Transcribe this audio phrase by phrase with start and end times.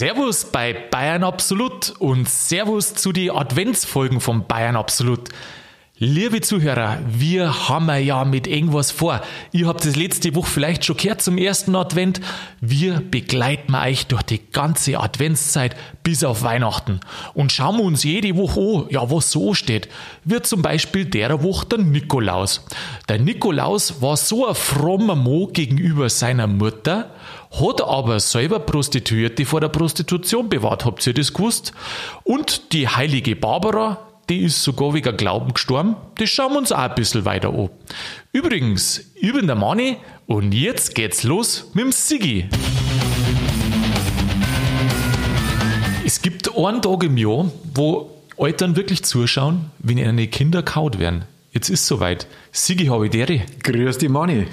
[0.00, 5.28] Servus bei Bayern Absolut und Servus zu den Adventsfolgen von Bayern Absolut.
[5.98, 9.20] Liebe Zuhörer, wir haben ja mit irgendwas vor.
[9.52, 12.22] Ihr habt es letzte Woche vielleicht schon gehört zum ersten Advent.
[12.62, 17.00] Wir begleiten euch durch die ganze Adventszeit bis auf Weihnachten
[17.34, 19.90] und schauen uns jede Woche an, ja, was so steht.
[20.24, 22.64] Wie zum Beispiel der Woche der Nikolaus.
[23.06, 27.10] Der Nikolaus war so ein frommer Mo gegenüber seiner Mutter,
[27.50, 30.84] hat aber selber Prostituierte vor der Prostitution bewahrt.
[30.84, 31.72] Habt ihr das gewusst?
[32.22, 33.98] Und die heilige Barbara,
[34.28, 35.96] die ist sogar wegen Glauben gestorben.
[36.16, 37.70] Das schauen wir uns auch ein bisschen weiter an.
[38.32, 42.48] Übrigens, ich bin der Manni und jetzt geht's los mit dem Siggi.
[46.06, 51.24] Es gibt einen Tag im Jahr, wo Eltern wirklich zuschauen, wenn ihnen Kinder kaut werden.
[51.52, 52.28] Jetzt ist soweit.
[52.52, 53.40] Sigi Havidere.
[53.62, 54.46] Grüß die Manni.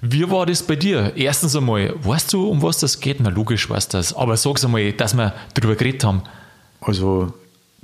[0.00, 1.12] Wie war das bei dir?
[1.14, 3.18] Erstens einmal, weißt du, um was das geht?
[3.20, 4.12] Na, logisch weißt du das.
[4.12, 6.22] Aber sag's einmal, dass wir darüber geredet haben.
[6.80, 7.32] Also,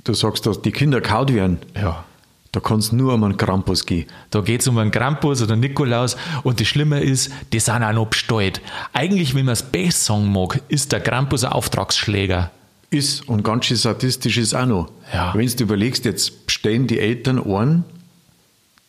[0.03, 1.59] du sagst, dass die Kinder kaut werden.
[1.75, 2.03] Ja.
[2.51, 4.07] Da kannst nur um einen Krampus gehen.
[4.31, 8.07] Da geht's um einen Krampus oder Nikolaus und das Schlimme ist, die sind auch noch
[8.07, 8.61] bestellt.
[8.93, 12.51] Eigentlich, wenn man es besser sagen mag, ist der Krampus ein Auftragsschläger.
[12.89, 14.89] Ist und ganz schön sadistisch ist auch noch.
[15.13, 15.33] Ja.
[15.35, 17.83] Wenn du überlegst, jetzt bestellen die Eltern einen,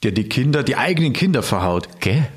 [0.02, 1.88] der die Kinder, die eigenen Kinder verhaut.
[2.00, 2.28] Gell?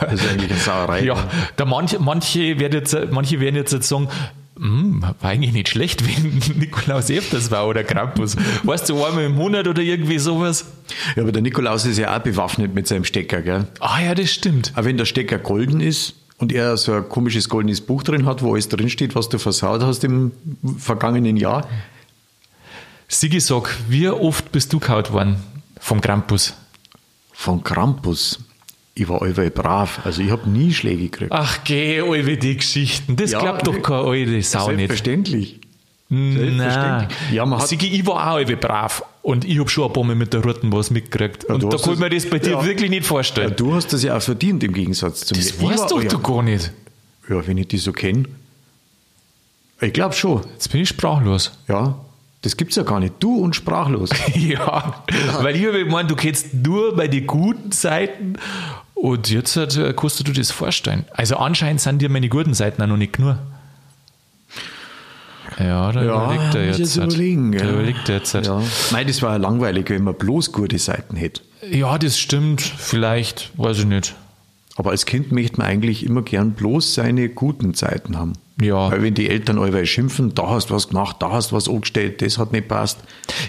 [0.00, 1.04] Das ist eigentlich eine Sauerei.
[1.04, 4.08] Ja, da manche, manche, werden jetzt, manche werden jetzt sagen,
[4.56, 8.36] hm, war eigentlich nicht schlecht, wenn Nikolaus öfters war oder Krampus.
[8.62, 10.66] Weißt du, einmal im Monat oder irgendwie sowas?
[11.14, 13.66] Ja, aber der Nikolaus ist ja auch bewaffnet mit seinem Stecker, gell?
[13.80, 14.72] Ah ja, das stimmt.
[14.74, 18.42] Aber wenn der Stecker golden ist und er so ein komisches goldenes Buch drin hat,
[18.42, 20.32] wo alles drinsteht, was du versaut hast im
[20.78, 21.68] vergangenen Jahr.
[23.08, 25.36] Sigi, sag, wie oft bist du kaut worden
[25.80, 26.54] vom Krampus?
[27.32, 28.38] Von Krampus.
[28.94, 30.00] Ich war allweil brav.
[30.04, 31.32] Also ich habe nie Schläge gekriegt.
[31.32, 33.14] Ach, geh, alle die Geschichten.
[33.16, 34.78] Das Ja, glaubt doch keine alte Sau nicht.
[34.78, 35.60] Selbstverständlich.
[36.08, 36.32] Nein.
[36.38, 37.18] Selbstverständlich.
[37.32, 40.04] Ja, man hat, Sigi, ich war auch alle brav und ich hab schon ein paar
[40.04, 41.44] Mal mit der Roten was mitgekriegt.
[41.48, 42.64] Ja, und da kann ich mir das- das bei dir ja.
[42.64, 43.52] wirklich nicht ja, vorstellen.
[43.56, 45.64] du hast das ja auch verdient im Gegensatz zu das mir.
[45.72, 46.72] Ich weißt doch ja, du gar nicht.
[47.28, 48.24] Ja, wenn ich die so kenne.
[49.80, 50.42] Ich glaube schon.
[50.54, 51.52] Jetzt bin ich sprachlos.
[51.68, 51.98] Ja,
[52.42, 53.14] das gibt's ja gar nicht.
[53.20, 54.10] Du und sprachlos.
[54.34, 55.04] Ja,
[55.40, 58.34] weil ich habe gemeint, du kennst nur bei den guten Seiten
[58.94, 61.04] und jetzt kannst du dir das vorstellen.
[61.12, 63.36] Also anscheinend sind dir meine guten Seiten auch noch nicht genug.
[65.58, 66.78] Ja, da überlegt er jetzt.
[66.78, 67.52] jetzt überlegen.
[67.52, 67.72] Da ja.
[67.72, 68.34] überlegt er jetzt.
[68.34, 68.62] Ja.
[68.90, 71.42] Nein, das war ja langweilig, wenn man bloß gute Seiten hätte.
[71.70, 72.60] Ja, das stimmt.
[72.60, 74.14] Vielleicht, weiß ich nicht.
[74.76, 78.34] Aber als Kind möchte man eigentlich immer gern bloß seine guten Zeiten haben.
[78.60, 78.90] Ja.
[78.90, 81.68] Weil wenn die Eltern allweil schimpfen, da hast du was gemacht, da hast du was
[81.68, 82.98] angestellt, das hat nicht passt.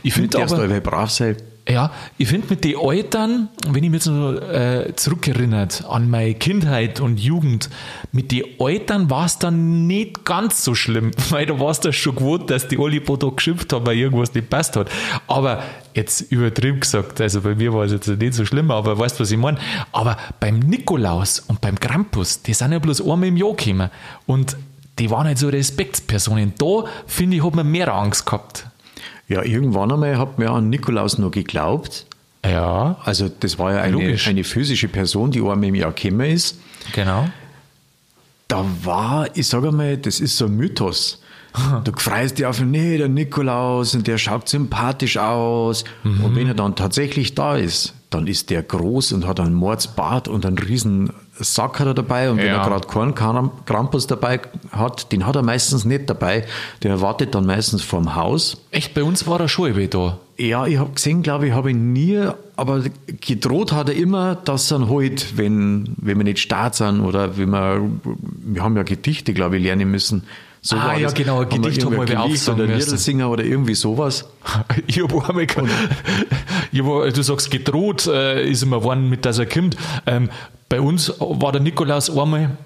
[0.04, 1.38] Ich find Du darfst aber- allweil brav sein.
[1.70, 6.34] Ja, ich finde mit den Eltern, wenn ich mich jetzt so äh, zurückerinnert an meine
[6.34, 7.70] Kindheit und Jugend,
[8.14, 11.92] mit den Eltern war es dann nicht ganz so schlimm, weil da war es dann
[11.92, 14.90] schon gewohnt, dass die paar Tage geschimpft haben, weil irgendwas nicht passt hat.
[15.28, 15.62] Aber
[15.94, 19.24] jetzt übertrieben gesagt, also bei mir war es jetzt nicht so schlimm, aber weißt du,
[19.24, 19.58] was ich meine?
[19.92, 23.90] Aber beim Nikolaus und beim Krampus, die sind ja bloß einmal im Jahr gekommen
[24.26, 24.56] und
[25.00, 26.54] die waren halt so Respektspersonen.
[26.58, 28.68] Da, finde ich, hat man mehr Angst gehabt.
[29.28, 32.06] Ja, irgendwann einmal hat mir an Nikolaus noch geglaubt.
[32.46, 36.60] Ja, Also das war ja eine, eine physische Person, die einmal im Jahr gekommen ist.
[36.94, 37.28] genau.
[38.48, 41.22] Da war, ich sage mal, das ist so ein Mythos.
[41.84, 45.84] Du freust dich auf nee, der Nikolaus und der schaut sympathisch aus.
[46.04, 50.28] Und wenn er dann tatsächlich da ist, dann ist der groß und hat einen Mordsbart
[50.28, 52.30] und einen riesen Sack hat er dabei.
[52.32, 52.62] Und wenn Ja.
[52.64, 54.40] er gerade keinen Kram- Krampus dabei
[54.72, 56.46] hat, den hat er meistens nicht dabei.
[56.84, 58.58] Der wartet dann meistens vorm Haus.
[58.72, 60.18] Echt, bei uns war er schon irgendwie da.
[60.40, 62.22] Ja, ich habe gesehen, glaube ich, habe ihn nie,
[62.56, 62.84] aber
[63.22, 67.38] gedroht hat er immer, dass er ihn holt, wenn, wenn wir nicht stark sind oder
[67.38, 70.24] wenn wir, wir haben ja Gedichte, glaube ich, lernen müssen.
[70.68, 72.76] So Ah, ja, genau, ein Gedicht haben wir Gedicht aufsagen oder.
[72.76, 74.28] Liedersinger oder irgendwie sowas.
[74.86, 79.46] Ich hab einmal, ich hab, du sagst, gedroht äh, ist immer geworden, mit dass er
[79.46, 79.78] kommt.
[80.06, 80.30] Ähm,
[80.68, 82.58] bei uns war der Nikolaus einmal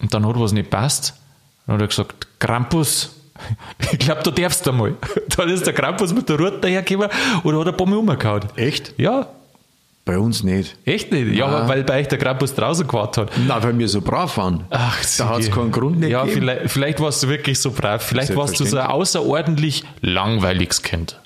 [0.00, 1.14] und dann hat was nicht passt.
[1.66, 3.14] Dann hat er gesagt, Krampus,
[3.92, 4.94] ich glaube, du darfst einmal.
[5.36, 7.08] Dann ist der Krampus mit der Rute dahergekommen
[7.44, 8.42] und hat ein paar Mal umgehauen.
[8.56, 8.94] Echt?
[8.96, 9.28] Ja,
[10.06, 10.76] Bei uns nicht.
[10.84, 11.34] echt nicht.
[11.34, 11.68] Ja, Nein.
[11.68, 13.38] weil bei euch der Krampus draußen gewartet hat.
[13.46, 14.64] Na, weil wir so brav waren.
[14.70, 16.40] Ach, da hat es keinen Grund nicht Ja, gegeben.
[16.42, 18.02] vielleicht, vielleicht warst du wirklich so brav.
[18.06, 21.20] Vielleicht warst du so ein außerordentlich langweiliges Kind.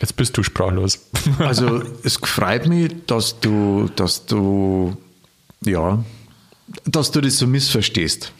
[0.00, 0.98] Jetzt bist du sprachlos.
[1.38, 4.96] Also es freut mich, dass du, dass du,
[5.64, 6.02] ja,
[6.86, 8.32] dass du das so missverstehst.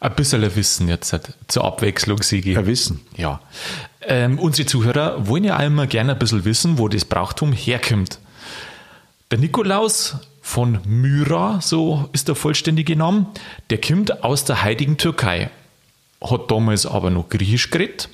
[0.00, 1.14] Ein bisschen Wissen jetzt
[1.48, 2.52] zur Abwechslung, Sigi.
[2.52, 3.00] Ja, Wissen.
[3.16, 3.40] Ja.
[4.08, 8.20] Ähm, unsere Zuhörer wollen ja immer gerne ein bisschen wissen, wo das Brauchtum herkommt.
[9.32, 13.26] Der Nikolaus von Myra, so ist der vollständige Name.
[13.70, 15.50] Der kommt aus der heutigen Türkei,
[16.20, 18.08] hat damals aber noch Griechisch geredet.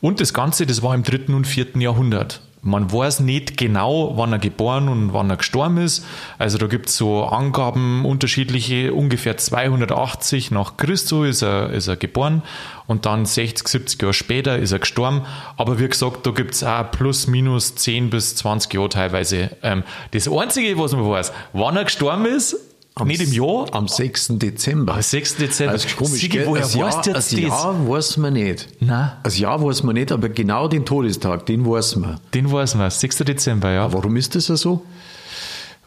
[0.00, 2.40] Und das Ganze, das war im dritten und vierten Jahrhundert.
[2.60, 6.04] Man weiß nicht genau, wann er geboren und wann er gestorben ist.
[6.38, 8.92] Also da gibt es so Angaben unterschiedliche.
[8.92, 12.42] Ungefähr 280 nach Christus ist er, ist er geboren
[12.86, 15.22] und dann 60, 70 Jahre später ist er gestorben.
[15.56, 19.56] Aber wie gesagt, da gibt es auch plus minus 10 bis 20 Jahre teilweise.
[19.62, 22.56] Ähm, das Einzige, was man weiß, wann er gestorben ist,
[23.00, 24.28] Am nicht im Jahr, Am 6.
[24.38, 24.94] Dezember.
[24.94, 25.36] am 6.
[25.36, 25.72] Dezember.
[25.72, 27.32] Das ist komisch, Sigi, woher das weißt du Jahr, jetzt das?
[27.32, 28.68] Jahr weiß man nicht.
[28.80, 29.12] Nein.
[29.22, 32.20] Das Jahr weiß man nicht, aber genau den Todestag, den weiß man.
[32.34, 33.18] Den weiß man, 6.
[33.18, 33.92] Dezember, ja.
[33.92, 34.84] Warum ist das so?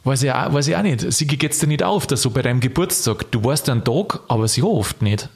[0.04, 1.12] Weiß ich, auch, weiß ich auch nicht.
[1.12, 4.44] Sigi, geht's dir nicht auf, dass so bei deinem Geburtstag, du weißt einen Tag, aber
[4.44, 5.30] das Jahr oft nicht.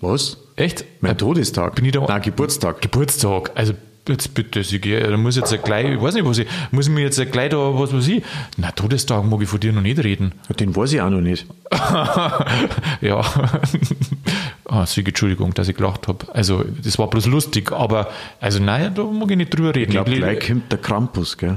[0.00, 0.36] Was?
[0.56, 0.84] Echt?
[1.00, 1.74] Mein Todestag?
[1.74, 2.80] bin ich da- Nein, Geburtstag.
[2.80, 3.50] Geburtstag.
[3.54, 3.74] Also
[4.08, 7.02] jetzt bitte, Sigi, da muss jetzt gleich, ich weiß nicht, was ich, muss ich mir
[7.02, 8.22] jetzt gleich da, was weiß ich,
[8.56, 10.32] na, Todestag mag ich von dir noch nicht reden.
[10.58, 11.46] Den weiß ich auch noch nicht.
[13.00, 13.20] ja.
[14.66, 16.26] ah, Sigi, Entschuldigung, dass ich gelacht habe.
[16.34, 18.08] Also, das war bloß lustig, aber,
[18.40, 19.82] also, nein, da mag ich nicht drüber reden.
[19.84, 21.56] Ich glaube, Ich- gleich kommt der Krampus, gell?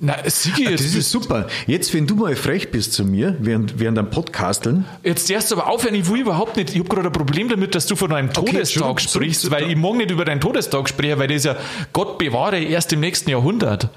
[0.00, 1.48] Nein, Sigi, Das jetzt, ist super.
[1.66, 5.66] Jetzt, wenn du mal frech bist zu mir, während, während einem Podcasteln, Jetzt erst aber
[5.66, 6.70] aufhören, ich will überhaupt nicht.
[6.70, 9.76] Ich habe gerade ein Problem damit, dass du von deinem Okay, Todestag sprichst, weil ich
[9.76, 11.56] mag nicht über deinen Todestag sprechen, weil das ist ja
[11.92, 13.88] Gott bewahre erst im nächsten Jahrhundert.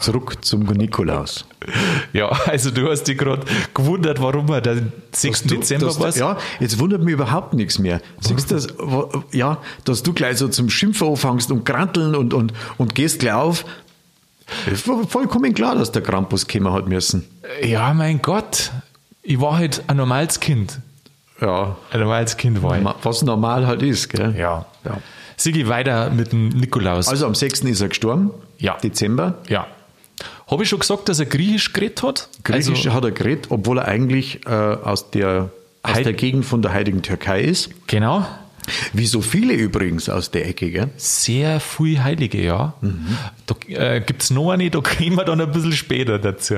[0.00, 1.44] zurück zum Nikolaus.
[2.12, 4.82] Ja, also du hast dich gerade gewundert, warum er der
[5.12, 5.44] 6.
[5.44, 6.14] Du- Dezember war.
[6.16, 8.00] Ja, jetzt wundert mich überhaupt nichts mehr.
[8.20, 8.68] Siehst du, das,
[9.32, 13.32] ja, dass du gleich so zum Schimpfen anfängst und kranteln und, und, und gehst gleich
[13.34, 13.64] auf.
[14.70, 17.24] Es war vollkommen klar, dass der Krampus kommen hat müssen.
[17.62, 18.70] Ja, mein Gott.
[19.22, 20.80] Ich war halt ein normales Kind.
[21.40, 22.84] Ja, Ein normales Kind war ich.
[23.02, 24.34] was normal halt ist, gell?
[24.38, 24.66] Ja.
[24.84, 24.98] ja.
[25.36, 27.08] Sigi weiter mit dem Nikolaus.
[27.08, 27.60] Also am 6.
[27.62, 28.30] ist er gestorben.
[28.58, 28.76] Ja.
[28.78, 29.34] Dezember.
[29.48, 29.66] ja.
[30.46, 32.28] Habe ich schon gesagt, dass er Griechisch geredet hat?
[32.44, 35.48] Griechisch Also, hat er geredet, obwohl er eigentlich äh, aus, der,
[35.82, 37.70] aus Heid- der Gegend von der heutigen Türkei ist.
[37.88, 38.24] genau.
[38.92, 40.90] Wie so viele übrigens aus der Ecke, gell?
[40.96, 42.74] Sehr viel Heilige, ja.
[43.46, 46.56] Da äh, gibt es noch eine, da kommen wir dann ein bisschen später dazu.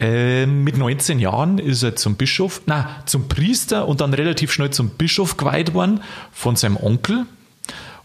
[0.00, 4.70] Ähm, mit 19 Jahren ist er zum Bischof, na zum Priester und dann relativ schnell
[4.70, 6.00] zum Bischof geweiht worden
[6.32, 7.26] von seinem Onkel.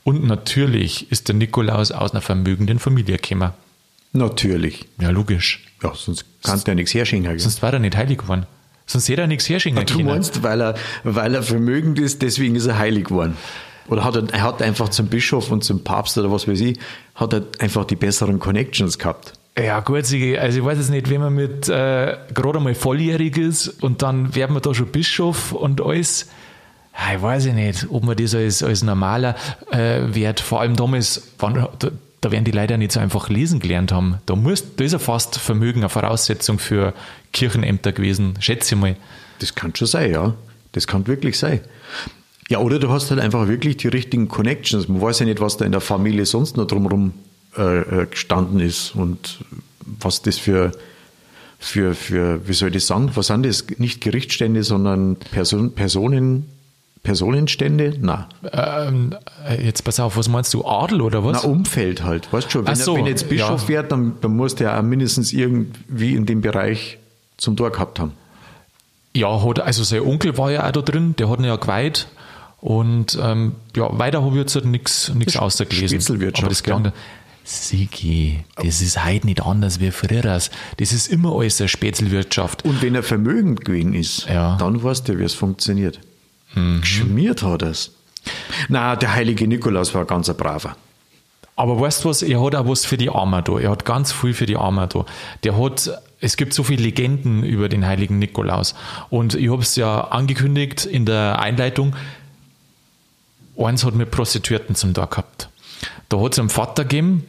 [0.03, 3.51] Und natürlich ist der Nikolaus aus einer vermögenden Familie gekommen.
[4.11, 4.87] Natürlich.
[4.99, 5.65] Ja, logisch.
[5.83, 7.37] Ja, sonst kannst du ja nichts herschenken.
[7.39, 8.45] Sonst war er nicht heilig geworden.
[8.89, 10.07] Sonst hätte er nichts herschenken Du können.
[10.07, 13.37] meinst, weil er, weil er vermögend ist, deswegen ist er heilig geworden.
[13.87, 16.79] Oder hat er, er hat einfach zum Bischof und zum Papst oder was weiß ich,
[17.13, 19.33] hat er einfach die besseren Connections gehabt.
[19.57, 20.33] Ja, gut, also ich
[20.65, 24.61] weiß jetzt nicht, wenn man mit äh, gerade einmal volljährig ist und dann wird man
[24.63, 26.27] da schon Bischof und alles.
[27.13, 29.35] Ich weiß ja nicht, ob man das als, als normaler
[29.71, 31.67] äh, Wert, vor allem damals, wann,
[32.21, 34.17] da, werden die leider nicht so einfach lesen gelernt haben.
[34.25, 36.93] Da, muss, da ist ja fast Vermögen eine Voraussetzung für
[37.33, 38.95] Kirchenämter gewesen, schätze ich mal.
[39.39, 40.35] Das kann schon sein, ja.
[40.71, 41.61] Das kann wirklich sein.
[42.49, 44.87] Ja, oder du hast halt einfach wirklich die richtigen Connections.
[44.87, 47.13] Man weiß ja nicht, was da in der Familie sonst noch drumherum
[47.57, 49.39] äh, äh, gestanden ist und
[49.85, 50.71] was das für,
[51.59, 53.65] für, für, wie soll ich das sagen, was sind das?
[53.77, 56.45] Nicht Gerichtsstände, sondern Person, Personen,
[57.03, 57.95] Personenstände?
[58.01, 59.15] Na, Ähm,
[59.47, 61.43] äh, jetzt pass auf, was meinst du, Adel oder was?
[61.43, 62.31] na, Umfeld halt.
[62.31, 63.67] Weißt du schon, wenn, so, er, wenn jetzt Bischof ja.
[63.69, 66.97] wird, dann, dann muss der auch mindestens irgendwie in dem Bereich
[67.37, 68.11] zum Tor gehabt haben.
[69.15, 72.07] Ja, hat, also sein Onkel war ja auch da drin, der hat ihn ja geweiht.
[72.61, 76.33] Und ähm, ja, weiter habe ich jetzt halt nichts ausgelesen.
[76.37, 76.91] Aber das klang ja.
[76.91, 76.97] da,
[77.45, 80.21] Sigi, das ist heute nicht anders wie früher.
[80.21, 82.63] Das ist immer alles eine Spätzelwirtschaft.
[82.63, 84.55] Und wenn er vermögend gewesen ist, Ja.
[84.57, 85.99] dann weißt du, wie es funktioniert.
[86.55, 87.91] Geschmiert hat es.
[88.67, 90.75] Na, der heilige Nikolaus war ganz ein braver.
[91.55, 93.59] Aber weißt du was, er hat auch was für die Armen da.
[93.59, 95.05] Er hat ganz viel für die Armen da.
[95.43, 95.91] Der hat,
[96.21, 98.75] es gibt so viele Legenden über den heiligen Nikolaus.
[99.09, 101.95] Und ich habe es ja angekündigt in der Einleitung.
[103.57, 105.49] Eins hat mit Prostituierten zum Tag gehabt.
[106.07, 107.25] Da hat es einen Vater gegeben,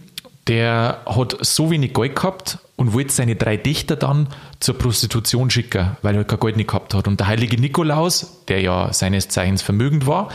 [0.46, 4.26] der hat so wenig Geld gehabt und wollte seine drei Dichter dann
[4.58, 7.06] zur Prostitution schicken, weil er kein Geld nicht gehabt hat.
[7.08, 10.30] Und der heilige Nikolaus, der ja seines Zeichens vermögend war,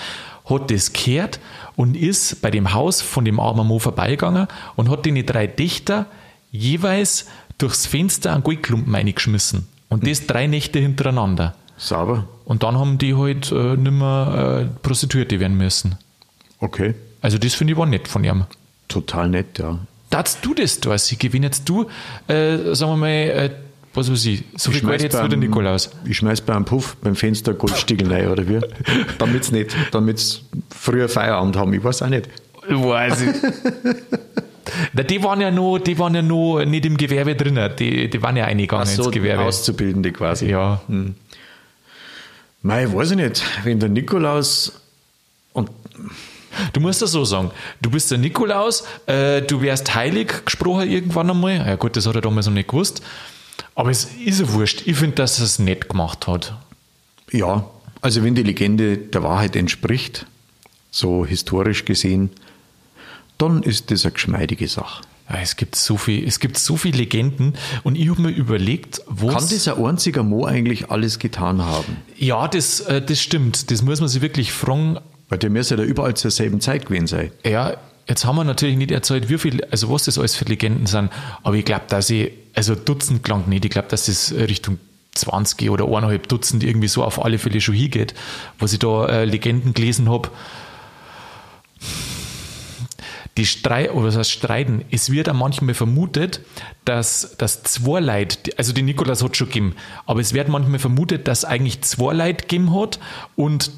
[0.48, 1.40] hat das gehört
[1.76, 6.06] und ist bei dem Haus von dem armen Mo vorbeigegangen und hat den drei Dichter
[6.52, 7.26] jeweils
[7.58, 9.68] durchs Fenster einen Goldklumpen reingeschmissen.
[9.90, 11.56] Und das drei Nächte hintereinander.
[11.78, 12.28] Sauber.
[12.46, 15.96] Und dann haben die halt äh, nicht mehr äh, Prostituierte werden müssen.
[16.60, 16.94] Okay.
[17.22, 18.46] Also das finde ich war nett von ihm.
[18.88, 19.80] Total nett, ja.
[20.16, 21.88] Darfst du das da, wenn jetzt du,
[22.30, 23.50] äh, sagen wir mal, äh,
[23.94, 25.90] was weiß ich, so viel Geld jetzt für den Nikolaus.
[26.06, 28.62] Ich schmeiß bei einem Puff beim Fenster Goldstiegel rein, oder wie?
[29.18, 30.44] Damit's nicht, damit's
[30.74, 32.30] früher Feierabend haben, ich weiß auch nicht.
[32.70, 33.36] Weiß ich.
[34.94, 37.60] Na, die waren ja noch, die waren ja noch nicht im Gewerbe drin.
[37.78, 39.44] Die, die waren ja eingegangen so, ins Gewerbe.
[39.44, 40.50] Auszubildende quasi.
[40.50, 40.80] Ja.
[42.62, 43.44] Mei, weiß ich nicht.
[43.66, 44.80] Wenn der Nikolaus
[45.52, 45.70] und
[46.74, 47.52] Du musst das so sagen.
[47.82, 51.58] Du bist der Nikolaus, äh, du wärst heilig gesprochen irgendwann einmal.
[51.58, 53.02] Ja gut, das hat er damals noch nicht gewusst.
[53.76, 54.84] Aber es ist ja wurscht.
[54.86, 56.54] Ich finde, dass er es nett gemacht hat.
[57.32, 57.66] ja,
[58.02, 60.28] also wenn die Legende der Wahrheit entspricht,
[60.92, 62.30] so historisch gesehen,
[63.40, 65.02] dann ist das eine geschmeidige Sache.
[65.30, 69.02] Ja, es gibt so viel, es gibt so viele Legenden und ich habe mir überlegt,
[69.08, 71.98] wo Kann dieser einziger Mo eigentlich alles getan haben?
[72.16, 73.72] Ja, das, äh, das stimmt.
[73.72, 75.00] Das muss man sich wirklich fragen.
[75.30, 77.32] Weil der müsste ja da überall zur selben Zeit gewesen sein.
[77.44, 77.78] Ja,
[78.08, 81.12] jetzt haben wir natürlich nicht erzählt, wie viel, also was das alles für Legenden sind,
[81.44, 84.80] aber ich glaube, dass ich, also Dutzend klang nicht, ich glaube, dass das Richtung
[85.16, 88.14] 20 oder eineinhalb Dutzend irgendwie so auf alle Fälle schon hingeht,
[88.60, 90.30] was ich da äh, Legenden gelesen habe.
[93.38, 96.40] Die Streit, oder was heißt streiten, es wird auch manchmal vermutet,
[96.86, 101.28] dass, dass zwei Leute, also die Nikolaus hat schon gegeben, aber es wird manchmal vermutet,
[101.28, 103.00] dass eigentlich zwei Leute gegeben hat
[103.36, 103.72] und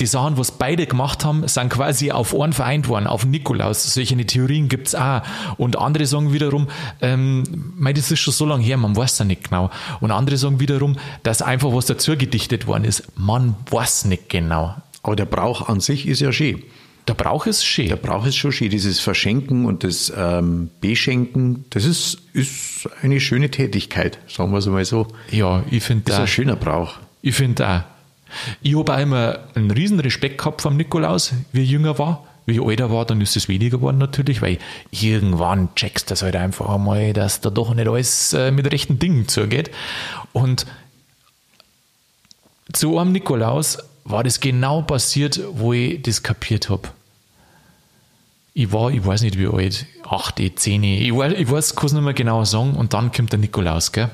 [0.00, 3.94] die Sachen, was beide gemacht haben, sind quasi auf einen vereint worden, auf Nikolaus.
[3.94, 5.22] Solche Theorien gibt es auch.
[5.56, 6.68] Und andere sagen wiederum,
[7.00, 9.70] ähm, mei, das ist schon so lange her, man weiß ja nicht genau.
[10.00, 13.04] Und andere sagen wiederum, dass einfach was dazu gedichtet worden ist.
[13.16, 14.74] Man weiß nicht genau.
[15.02, 16.62] Aber der Brauch an sich ist ja schön.
[17.08, 17.88] Der Brauch ist schön.
[17.88, 18.70] Der Brauch ist schon schön.
[18.70, 24.66] Dieses Verschenken und das ähm, Beschenken, das ist, ist eine schöne Tätigkeit, sagen wir es
[24.66, 25.08] mal so.
[25.30, 26.94] ja, ich finde Das ist ein schöner Brauch.
[27.22, 27.82] Ich finde auch.
[28.62, 32.24] Ich habe auch immer einen riesen Respekt gehabt vom Nikolaus, wie ich jünger war.
[32.46, 34.58] Wie ich älter war, dann ist es weniger geworden natürlich, weil
[34.90, 38.98] irgendwann checkst du das halt einfach einmal, dass da doch nicht alles äh, mit rechten
[38.98, 39.70] Dingen zugeht.
[40.32, 40.66] Und
[42.72, 46.88] zu einem Nikolaus war das genau passiert, wo ich das kapiert habe.
[48.54, 52.02] Ich war, ich weiß nicht wie alt, 8, 10, ich weiß, ich kann es nicht
[52.02, 54.10] mehr genau sagen, und dann kommt der Nikolaus, gell?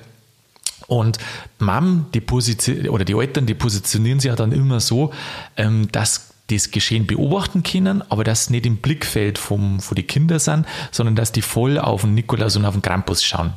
[0.86, 1.18] Und
[1.58, 5.12] Mom, die Position, oder die Eltern, die positionieren sich ja dann immer so,
[5.56, 10.06] ähm, dass das Geschehen beobachten können, aber dass sie nicht im Blickfeld vom, von den
[10.06, 13.54] Kindern sind, sondern dass die voll auf den Nikolaus und auf den Krampus schauen.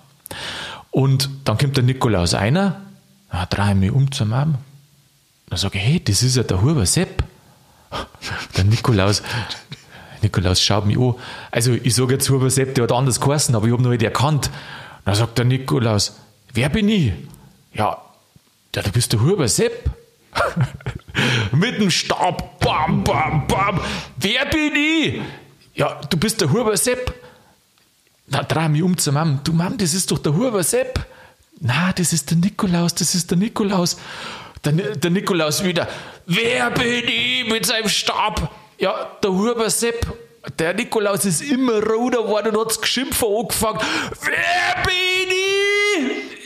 [0.89, 2.81] Und dann kommt der Nikolaus einer,
[3.31, 4.55] dann drehe ich mich um zur Mom,
[5.49, 7.23] dann sage ich, hey, das ist ja der Huber Sepp.
[8.57, 9.23] Der Nikolaus,
[10.21, 11.15] Nikolaus schaut mich an.
[11.51, 14.03] Also ich sage jetzt Huber Sepp, der hat anders geheißen, aber ich habe noch nicht
[14.03, 14.49] erkannt.
[15.05, 16.17] Dann sagt der Nikolaus,
[16.53, 17.13] wer bin ich?
[17.73, 18.01] Ja,
[18.75, 19.89] ja du bist der Huber Sepp.
[21.51, 23.79] Mit dem Stab, bam, bam, bam.
[24.17, 25.21] Wer bin ich?
[25.73, 27.13] Ja, du bist der Huber Sepp.
[28.27, 29.39] Na, dreh mich um zur Mom.
[29.43, 30.99] Du Mom, das ist doch der Huber Sepp.
[31.61, 33.97] Na, das ist der Nikolaus, das ist der Nikolaus.
[34.63, 35.87] Der, der Nikolaus wieder.
[36.25, 38.51] Wer bin ich mit seinem Stab?
[38.77, 40.05] Ja, der Huber Sepp.
[40.57, 43.79] Der Nikolaus ist immer roter geworden und hat's geschimpft angefangen.
[44.21, 45.48] Wer bin ich?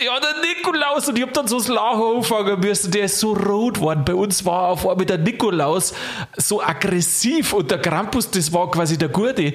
[0.03, 1.07] Ja, der Nikolaus.
[1.07, 2.91] Und ich hab dann so das Lachen anfangen müssen.
[2.91, 4.03] Der ist so rot geworden.
[4.05, 5.93] Bei uns war auf einmal der Nikolaus
[6.37, 9.53] so aggressiv und der Krampus, das war quasi der Gute.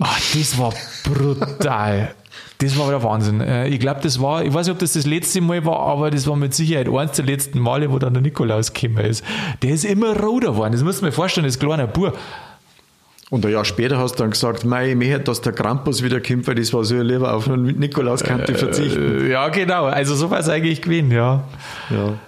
[0.00, 0.72] Ach, das war
[1.04, 2.14] brutal.
[2.58, 3.40] Das war der Wahnsinn.
[3.40, 6.10] Äh, Ich glaube, das war, ich weiß nicht, ob das das letzte Mal war, aber
[6.12, 9.24] das war mit Sicherheit eines der letzten Male, wo dann der Nikolaus gekommen ist.
[9.62, 10.72] Der ist immer roter geworden.
[10.72, 12.16] Das muss man sich vorstellen, das kleine Bub.
[13.32, 16.20] Und ein Jahr später hast du dann gesagt, mei, ich möchte, dass der Krampus wieder
[16.20, 19.22] kommt, weil das war so lieber auf einen Nikolaus kann ich verzichten.
[19.24, 19.86] Äh, Ja, genau.
[19.86, 21.42] Also so war es eigentlich gewesen, ja.
[21.88, 22.18] Ja.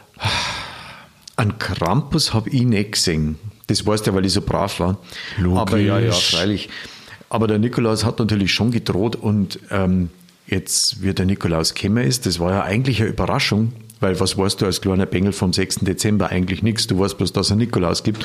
[1.36, 3.38] An Krampus habe ich nicht gesehen.
[3.66, 4.96] Das weißt du, weil ich so brav war.
[5.36, 5.60] Logisch.
[5.60, 6.70] Aber ja, ja, freilich.
[7.28, 10.08] Aber der Nikolaus hat natürlich schon gedroht und ähm,
[10.46, 14.60] jetzt, wie der Nikolaus gekommen ist, das war ja eigentlich eine Überraschung, weil was weißt
[14.60, 15.76] du als kleiner Bengel vom 6.
[15.80, 18.24] Dezember eigentlich nichts, du weißt bloß, dass es einen Nikolaus gibt.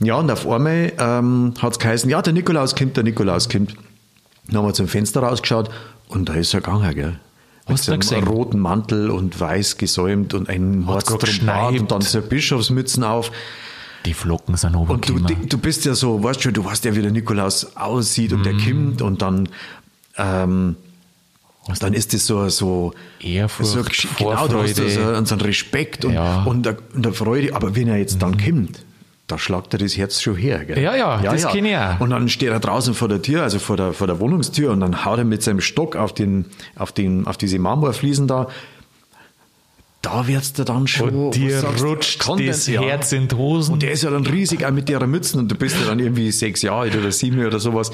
[0.00, 3.76] Ja, und auf einmal ähm, hat es geheißen, ja, der Nikolaus kommt, der Nikolaus kommt.
[4.48, 5.68] Dann haben wir zum Fenster rausgeschaut
[6.08, 7.20] und da ist er gegangen, gell.
[7.66, 8.24] Hast du gesehen?
[8.26, 11.80] roten Mantel und weiß gesäumt und ein Hat's grad Mordstrumpfbart geschneit.
[11.82, 13.30] und dann so Bischofsmützen auf.
[14.06, 17.02] Die Flocken sind Und du, du bist ja so, weißt schon, du weißt ja, wie
[17.02, 18.64] der Nikolaus aussieht und der Mhm.
[18.64, 19.48] kommt und dann,
[20.16, 20.76] ähm,
[21.78, 24.90] dann ist das so, so, Ehrfurcht, so genau, du hast da Vorfreude.
[24.90, 26.40] so, so einen Respekt und, Ja.
[26.40, 26.46] Mhm.
[26.46, 27.54] und, eine, und eine Freude.
[27.54, 28.84] Aber wenn er jetzt dann kommt,
[29.26, 30.64] da schlagt er das Herz schon her.
[30.64, 30.82] Gell?
[30.82, 32.00] Ja, ja, das kenn ich auch.
[32.00, 34.80] Und dann steht er draußen vor der Tür, also vor der, vor der Wohnungstür und
[34.80, 36.46] dann haut er mit seinem Stock auf, den,
[36.76, 38.48] auf, den, auf diese Marmorfliesen da.
[40.00, 41.10] Da wird's dir dann schon.
[41.10, 42.80] Und dir sagst du, rutscht kann das ja.
[42.80, 43.74] Herz in die Hosen.
[43.74, 45.98] Und der ist ja dann riesig, auch mit der Mützen und du bist ja dann
[45.98, 47.90] irgendwie sechs Jahre alt oder sieben oder sowas.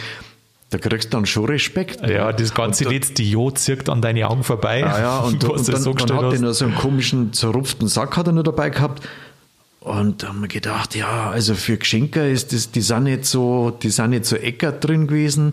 [0.74, 2.00] Da kriegst du dann schon Respekt.
[2.04, 4.80] ja, das ganze letzte Jahr zirkt an deine Augen vorbei.
[4.80, 7.32] Ja, ja, und, was und du dann, so dann hat er noch so einen komischen
[7.32, 9.06] zerrupften Sack hat er noch dabei gehabt.
[9.78, 13.70] Und da haben wir gedacht, ja, also für Geschenke ist das, die sind nicht so,
[13.70, 15.52] die sind nicht so eckert drin gewesen.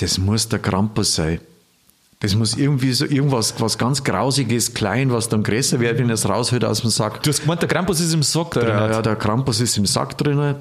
[0.00, 1.38] das muss der Krampus sein.
[2.20, 6.14] Das muss irgendwie so irgendwas was ganz Grausiges, klein, was dann größer wird, wenn er
[6.14, 7.22] es raushört aus dem Sack.
[7.22, 8.68] Du hast gemeint, der Krampus ist im Sack drin.
[8.68, 10.54] ja, der Krampus ist im Sack drin.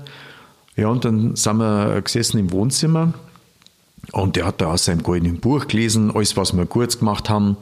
[0.76, 3.14] Ja, und dann sind wir gesessen im Wohnzimmer
[4.12, 7.58] und der hat da aus seinem goldenen Buch gelesen, alles, was wir kurz gemacht haben.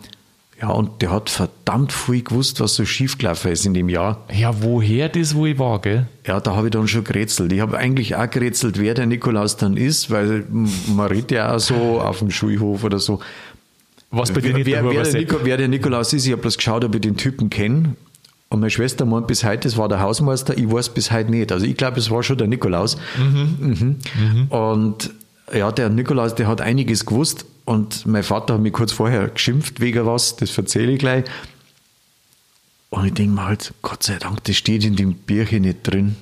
[0.61, 4.25] Ja, und der hat verdammt viel gewusst, was so schiefgelaufen ist in dem Jahr.
[4.33, 6.07] Ja, woher das wohl war, gell?
[6.25, 7.53] Ja, da habe ich dann schon gerätselt.
[7.53, 11.59] Ich habe eigentlich auch gerätselt, wer der Nikolaus dann ist, weil man redet ja auch
[11.59, 13.21] so auf dem Schulhof oder so.
[14.11, 15.13] Was bei dir nicht wer, der wer, der.
[15.13, 17.95] Nico, wer der Nikolaus ist, ich habe bloß geschaut, ob ich den Typen kenne.
[18.49, 21.51] Und meine Schwester meint bis heute, das war der Hausmeister, ich weiß bis heute nicht.
[21.51, 22.97] Also ich glaube, es war schon der Nikolaus.
[23.17, 24.47] Mhm.
[24.49, 25.11] Und
[25.53, 27.45] ja, der Nikolaus, der hat einiges gewusst.
[27.65, 31.25] Und mein Vater hat mich kurz vorher geschimpft wegen was, das erzähle ich gleich.
[32.89, 36.15] Und ich denke mir halt, Gott sei Dank, das steht in dem Bierchen nicht drin.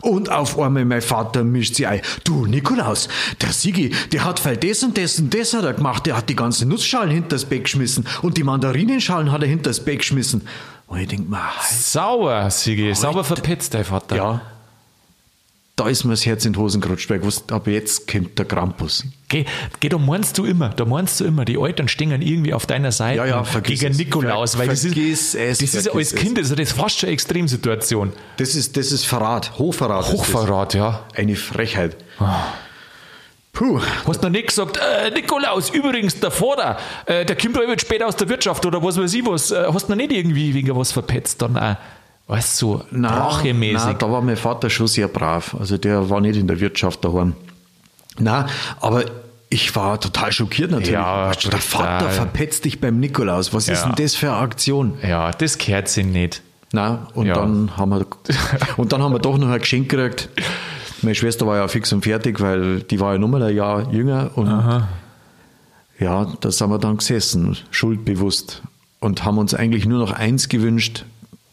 [0.00, 2.00] Und auf einmal mein Vater mischt sie ein.
[2.24, 3.08] Du, Nikolaus,
[3.40, 6.06] der Sigi, der hat weil das und das und das hat er gemacht.
[6.06, 9.70] Der hat die ganzen Nussschalen hinter das Bett geschmissen und die Mandarinenschalen hat er hinter
[9.70, 10.46] das Bett geschmissen.
[10.86, 14.16] Und ich denke mir, Sauer, Sigi, sauber verpetzt, dein Vater.
[14.16, 14.40] ja,
[15.82, 18.38] da ist mir das Herz in die Hosen gerutscht, weil ich wusste, aber jetzt kommt
[18.38, 19.04] der Krampus.
[19.28, 19.44] Geh,
[19.80, 22.92] geh, da meinst du immer, da meinst du immer, die Eltern stehen irgendwie auf deiner
[22.92, 23.98] Seite Ja, ja, vergiss gegen es.
[23.98, 27.00] Nikolaus, weil das ist, vergiss es, das ist ja als vergiss Kind, das ist fast
[27.00, 28.12] schon eine Extremsituation.
[28.36, 30.12] Das ist, das ist Verrat, Hochverrat.
[30.12, 31.04] Hochverrat, ja.
[31.14, 31.96] Eine Frechheit.
[33.52, 38.06] Puh, Hast noch nicht gesagt, äh, Nikolaus, übrigens, der Vater, äh, der kommt heute später
[38.06, 40.92] aus der Wirtschaft oder was weiß ich was, äh, hast noch nicht irgendwie wegen was
[40.92, 41.76] verpetzt dann auch,
[42.32, 43.86] weißt du, so rachemäßig.
[43.86, 45.54] Nein, da war mein Vater schon sehr brav.
[45.58, 47.34] Also der war nicht in der Wirtschaft daheim.
[48.18, 48.46] Na,
[48.80, 49.04] aber
[49.48, 50.92] ich war total schockiert natürlich.
[50.92, 52.00] Ja, Weißt du, der brutal.
[52.00, 53.52] Vater verpetzt dich beim Nikolaus.
[53.54, 53.92] Was ist Ja.
[53.92, 54.94] denn das für eine Aktion?
[55.06, 56.42] Ja, das gehört sich nicht.
[56.72, 57.34] Na, und Ja.
[57.34, 58.06] dann haben wir
[58.78, 60.30] und dann haben wir doch noch ein Geschenk gekriegt.
[61.02, 64.30] Meine Schwester war ja fix und fertig, weil die war ja nochmal ein Jahr jünger
[64.36, 64.46] und
[65.98, 68.62] ja, da sind wir dann gesessen, schuldbewusst
[69.00, 71.04] und haben uns eigentlich nur noch eins gewünscht: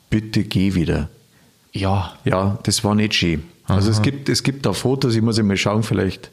[0.09, 1.09] Bitte geh wieder.
[1.71, 3.43] Ja, Ja, das war nicht schön.
[3.67, 6.31] Also es gibt, es gibt da Fotos, ich muss ja mal schauen, vielleicht.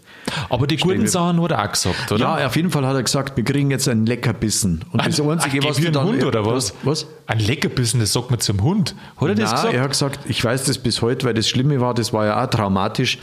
[0.48, 2.38] aber die guten wir- Sachen hat er auch gesagt, oder?
[2.40, 4.82] Ja, auf jeden Fall hat er gesagt, wir kriegen jetzt einen Leckerbissen.
[4.90, 6.06] Und das Einzige, Ach, was ein dann.
[6.06, 6.72] Hund oder was?
[6.82, 7.06] Was?
[7.26, 8.94] Ein Leckerbissen, das sagt man zum Hund.
[9.18, 9.74] Hat er das Nein, gesagt?
[9.74, 12.42] er hat gesagt, ich weiß das bis heute, weil das Schlimme war, das war ja
[12.42, 13.18] auch traumatisch.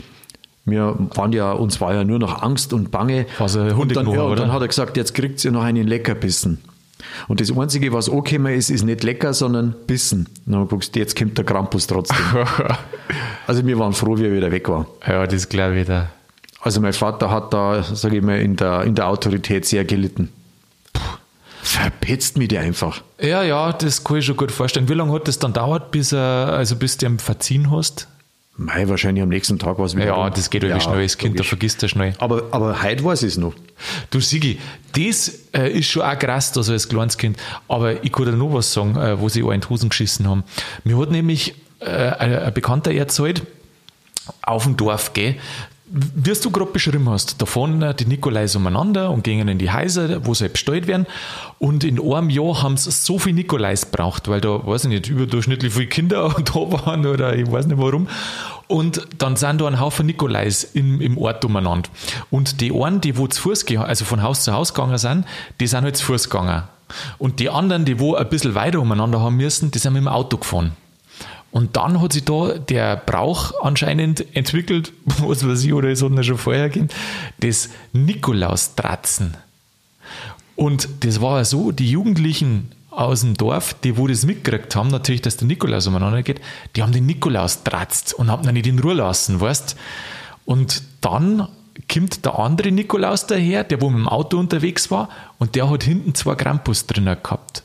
[0.64, 3.26] Wir waren ja, uns war ja nur noch Angst und Bange.
[3.38, 5.88] Was ein und dann, ja, und dann hat er gesagt, jetzt kriegt ihr noch einen
[5.88, 6.60] Leckerbissen.
[7.28, 10.28] Und das Einzige, was angekommen ist, ist nicht lecker, sondern Bissen.
[10.46, 12.16] Und dann guckst du, jetzt kommt der Krampus trotzdem.
[13.46, 14.86] also wir waren froh, wie er wieder weg war.
[15.06, 16.08] ja, das glaube ich da.
[16.60, 20.30] Also mein Vater hat da, sage ich mal, in der, in der Autorität sehr gelitten.
[20.94, 21.00] Puh,
[21.62, 23.02] verpetzt mich die einfach.
[23.20, 24.88] Ja, ja, das kann ich schon gut vorstellen.
[24.88, 28.08] Wie lange hat das dann dauert, bis, er, also bis du ihm verziehen hast?
[28.56, 30.06] Mei, wahrscheinlich am nächsten Tag war es wieder.
[30.06, 31.02] Ja, das geht irgendwie schnell.
[31.02, 32.14] Das Kind, da vergisst er schnell.
[32.18, 33.52] Aber, aber heute weiß ich es noch.
[34.10, 34.60] Du Sigi,
[34.92, 37.36] das äh, ist schon auch krass, also als kleines Kind.
[37.66, 40.28] Aber ich kann dir noch was sagen, äh, wo sie auch in die Hosen geschissen
[40.28, 40.44] haben.
[40.84, 43.42] Mir hat nämlich äh, ein, ein Bekannter erzählt,
[44.42, 45.34] auf dem Dorf, gell,
[45.86, 50.24] wie du gerade beschrieben hast, davon äh, die Nikolais umeinander und gingen in die Häuser,
[50.24, 51.06] wo sie bestellt werden.
[51.58, 55.08] Und in einem Jahr haben sie so viel Nikolais braucht, weil da, weiß ich nicht,
[55.10, 58.08] überdurchschnittlich viele Kinder da waren oder ich weiß nicht warum.
[58.66, 61.90] Und dann sind da ein Haufen Nikolais im, im Ort umeinander.
[62.30, 65.26] Und die einen, die wo zu Fuß gegangen, also von Haus zu Haus gegangen sind,
[65.60, 66.62] die sind halt zu Fuß gegangen.
[67.18, 70.08] Und die anderen, die wo ein bisschen weiter umeinander haben müssen, die sind mit dem
[70.08, 70.72] Auto gefahren.
[71.54, 76.24] Und dann hat sich da der Brauch anscheinend entwickelt, was weiß ich, oder es hat
[76.24, 76.88] schon vorher gegeben,
[77.38, 79.36] das Nikolaustratzen.
[80.56, 85.22] Und das war so, die Jugendlichen aus dem Dorf, die wo das mitgekriegt haben, natürlich,
[85.22, 86.40] dass der Nikolaus umeinander geht,
[86.74, 89.76] die haben den Nikolaus tratzt und haben ihn nicht in Ruhe lassen, weißt
[90.46, 91.46] Und dann
[91.92, 95.84] kommt der andere Nikolaus daher, der wo mit dem Auto unterwegs war und der hat
[95.84, 97.62] hinten zwei Krampus drinnen gehabt.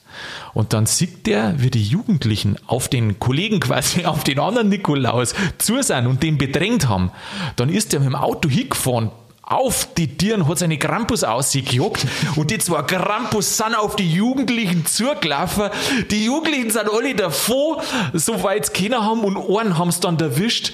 [0.53, 5.33] Und dann sieht der, wie die Jugendlichen auf den Kollegen quasi, auf den anderen Nikolaus
[5.57, 7.11] zu sind und den bedrängt haben.
[7.55, 9.11] Dann ist der mit dem Auto hingefahren,
[9.49, 14.85] auf die Tieren hat seine Krampus ausgejagt und die zwei Krampus sind auf die Jugendlichen
[14.85, 15.71] zugelaufen.
[16.11, 17.81] Die Jugendlichen sind alle davor,
[18.13, 20.73] soweit sie keiner haben und einen haben sie dann erwischt.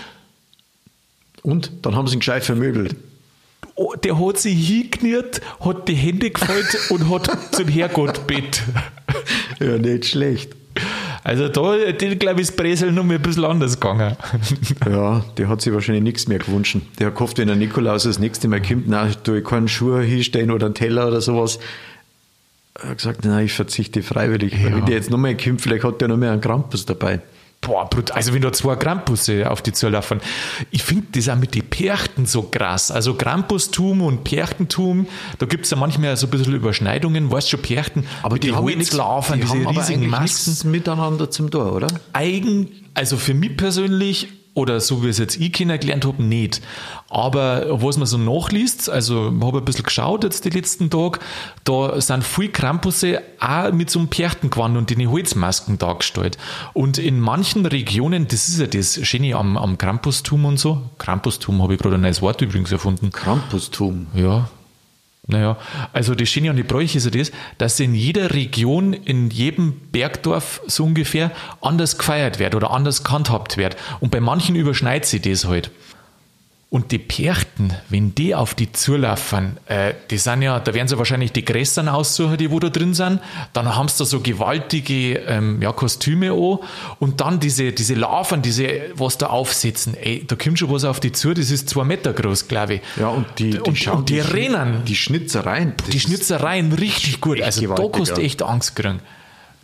[1.41, 2.97] Und dann haben sie ihn gescheit vermöbelt.
[4.03, 8.61] Der hat sich hingekniert, hat die Hände gefaltet und hat zum Herrgott bett.
[9.59, 10.55] Ja, nicht schlecht.
[11.23, 11.75] Also da,
[12.19, 14.15] glaube ich, ist Bresel noch mal ein bisschen anders gegangen.
[14.87, 16.77] Ja, der hat sich wahrscheinlich nichts mehr gewünscht.
[16.99, 19.97] Der hat gehofft, wenn der Nikolaus das nächste Mal kommt, nein, tue ich keinen Schuh
[19.99, 21.57] hinstellen oder einen Teller oder sowas.
[22.75, 24.53] Er hat gesagt, nein, ich verzichte freiwillig.
[24.53, 24.75] Ja.
[24.75, 27.21] wenn der jetzt nochmal kommt, vielleicht hat der noch mehr einen Krampus dabei.
[27.65, 30.21] Boah, also wenn da zwei Krampusse auf die zulaufen.
[30.69, 32.91] Ich finde das auch mit den Perchten so krass.
[32.91, 35.07] Also Krampustum und Perchtentum,
[35.39, 38.49] da gibt es ja manchmal so ein bisschen Überschneidungen, weißt du schon, Perchten, aber die,
[38.49, 40.69] die Holzlarven, diese haben riesigen Masken.
[40.69, 41.87] miteinander zum Tor, oder?
[42.13, 46.61] Eigen, also für mich persönlich oder so wie es jetzt ich kennengelernt habe, nicht.
[47.09, 51.19] Aber was man so nachliest, also ich habe ein bisschen geschaut jetzt die letzten Tage,
[51.65, 56.37] da sind viele Krampusse auch mit so einem Perchtengewand und den Holzmasken dargestellt.
[56.73, 61.61] Und in manchen Regionen, das ist ja das Schöne am, am Krampustum und so, Krampustum
[61.61, 63.11] habe ich gerade ein neues Wort übrigens erfunden.
[63.11, 64.07] Krampustum?
[64.15, 64.47] Ja,
[65.27, 65.57] naja,
[65.91, 69.73] also das Schöne an die Bräuche ist ja das, dass in jeder Region, in jedem
[69.91, 73.75] Bergdorf so ungefähr anders gefeiert wird oder anders gehandhabt wird.
[73.99, 75.71] Und bei manchen überschneidet sich das halt.
[76.75, 80.97] Und die Perchten, wenn die auf die zulaufen, äh, die sind ja, da werden sie
[80.97, 83.21] wahrscheinlich die Gräsern aussuchen, die wo da drin sind.
[83.53, 86.57] Dann haben sie da so gewaltige ähm, ja, Kostüme an.
[86.99, 89.95] Und dann diese, diese Larven, diese, was da aufsitzen.
[89.95, 92.81] Ey, da kommt schon was auf die zu, das ist zwei Meter groß, glaube ich.
[92.99, 94.81] Ja, und die, die, und, und die, die rennen.
[94.83, 95.75] Die Schnitzereien.
[95.93, 97.39] Die Schnitzereien richtig gut.
[97.41, 98.99] Also gewaltig, da kannst du echt Angst kriegen.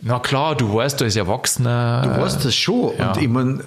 [0.00, 2.00] Na klar, du weißt, da ist Erwachsener.
[2.06, 2.96] Du weißt das schon.
[2.96, 3.12] Ja.
[3.12, 3.62] Und ich meine,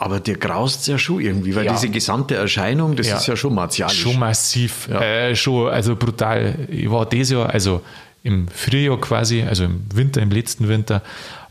[0.00, 1.72] aber dir graust ja schon irgendwie, weil ja.
[1.74, 3.18] diese gesamte Erscheinung, das ja.
[3.18, 4.00] ist ja schon martialisch.
[4.00, 4.98] Schon massiv, ja.
[5.02, 6.54] äh, schon, also brutal.
[6.70, 7.82] Ich war dieses Jahr, also
[8.22, 11.02] im Frühjahr quasi, also im Winter, im letzten Winter,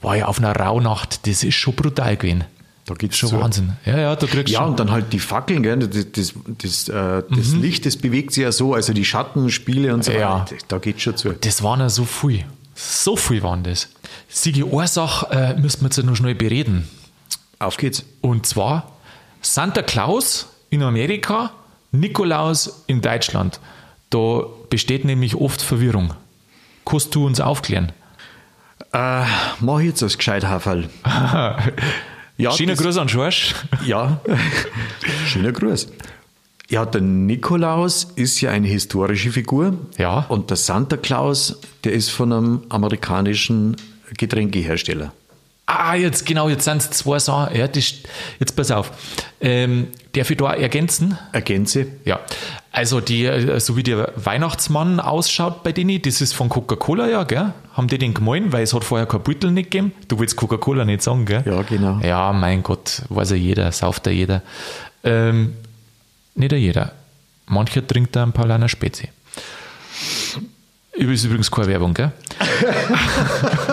[0.02, 2.44] war ich auf einer Rauhnacht, das ist schon brutal gewesen.
[2.88, 3.40] Da geht schon so.
[3.40, 3.74] Wahnsinn.
[3.86, 5.78] Ja, ja, da kriegst Ja, und dann halt die Fackeln, gell?
[5.78, 7.62] das, das, das, äh, das mhm.
[7.62, 10.40] Licht, das bewegt sich ja so, also die Schattenspiele und so ja.
[10.40, 11.34] weiter, da geht schon zu.
[11.34, 12.46] Das waren ja so viel.
[12.74, 13.90] So viel waren das.
[14.28, 16.88] Siege Ursache äh, müssen wir jetzt noch schnell bereden.
[17.60, 18.06] Auf geht's.
[18.22, 18.92] Und zwar
[19.42, 21.52] Santa Claus in Amerika,
[21.92, 23.60] Nikolaus in Deutschland.
[24.10, 26.14] Da besteht nämlich oft Verwirrung.
[26.86, 27.92] Kannst du uns aufklären?
[28.94, 29.24] Äh,
[29.60, 30.90] mach jetzt das gescheit, Haferl.
[32.38, 33.54] ja, Schöner Gruß an Schorsch.
[33.86, 34.20] Ja,
[35.28, 35.90] schöner Gruß.
[36.70, 39.78] Ja, der Nikolaus ist ja eine historische Figur.
[39.98, 40.26] Ja.
[40.30, 43.76] Und der Santa Claus, der ist von einem amerikanischen
[44.18, 45.12] Getränkehersteller.
[45.72, 47.56] Ah, jetzt genau, jetzt sind es zwei Sachen.
[47.56, 47.94] Ja, das,
[48.40, 48.92] jetzt pass auf.
[49.40, 51.16] Ähm, darf ich da ergänzen?
[51.32, 51.86] Ergänze.
[52.06, 52.20] Ja.
[52.72, 57.24] Also, die, äh, so wie der Weihnachtsmann ausschaut bei denen, das ist von Coca-Cola, ja,
[57.24, 57.54] gell?
[57.74, 59.92] Haben die den gemeint, weil es hat vorher kein Beutel nicht gegeben.
[60.08, 61.44] Du willst Coca-Cola nicht sagen, gell?
[61.46, 62.00] Ja, genau.
[62.00, 64.42] Ja, mein Gott, weiß ja jeder, sauft ja jeder.
[65.04, 65.54] Ähm,
[66.34, 66.94] nicht jeder.
[67.46, 69.10] Mancher trinkt da ein paar Liner Spezi.
[70.94, 72.12] Übrigens keine Werbung, gell?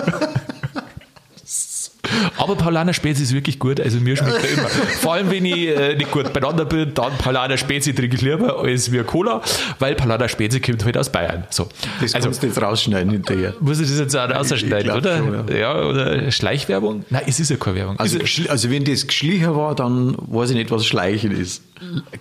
[2.39, 4.69] Aber Paulaner Spezi ist wirklich gut, also mir schmeckt er immer.
[4.69, 8.59] Vor allem, wenn ich äh, nicht gut beieinander bin, dann Paulaner Spezi trinke ich lieber
[8.59, 9.43] als wie Cola,
[9.79, 11.45] weil Paulaner Spezi kommt halt aus Bayern.
[11.51, 11.69] So.
[12.01, 13.55] Das also, kannst du jetzt rausschneiden hinterher.
[13.61, 15.19] Muss ich das jetzt auch rausschneiden, oder?
[15.19, 15.57] Schon, ja.
[15.57, 15.85] ja.
[15.85, 17.05] oder Schleichwerbung?
[17.11, 17.99] Nein, es ist ja keine Werbung.
[17.99, 18.19] Also,
[18.49, 21.63] also wenn das geschlichen war, dann weiß ich nicht, was Schleichen ist.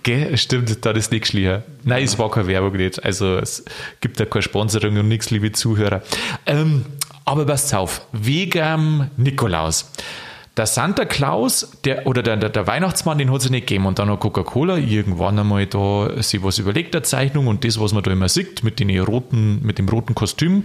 [0.02, 1.62] Gell, stimmt, da ist nicht geschlichen.
[1.84, 2.04] Nein, ja.
[2.04, 3.02] es war keine Werbung nicht.
[3.04, 3.64] Also es
[4.00, 6.02] gibt ja keine Sponsoring und nichts, liebe Zuhörer.
[6.44, 6.84] Ähm,
[7.26, 9.90] aber passt auf, wegen Nikolaus.
[10.56, 13.84] Der Santa Claus, der, oder der, der, Weihnachtsmann, den hat es nicht gegeben.
[13.84, 17.92] Und dann noch Coca-Cola, irgendwann einmal da sich was überlegt, der Zeichnung und das, was
[17.92, 20.64] man da immer sieht, mit, den roten, mit dem roten Kostüm,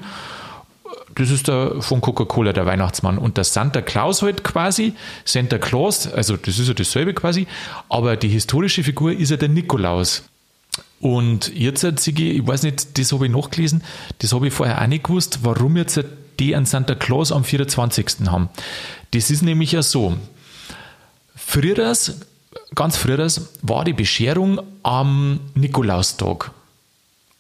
[1.15, 3.17] das ist der von Coca-Cola, der Weihnachtsmann.
[3.17, 4.93] Und der Santa Claus halt quasi,
[5.25, 7.47] Santa Claus, also das ist ja dasselbe quasi,
[7.89, 10.23] aber die historische Figur ist ja der Nikolaus.
[11.01, 13.83] Und jetzt, ich weiß nicht, das habe ich nachgelesen,
[14.19, 15.99] das habe ich vorher auch nicht gewusst, warum jetzt
[16.39, 18.27] die einen Santa Claus am 24.
[18.27, 18.49] haben.
[19.11, 20.17] Das ist nämlich ja so.
[21.35, 21.93] Früher,
[22.75, 23.27] ganz früher,
[23.61, 26.51] war die Bescherung am Nikolaustag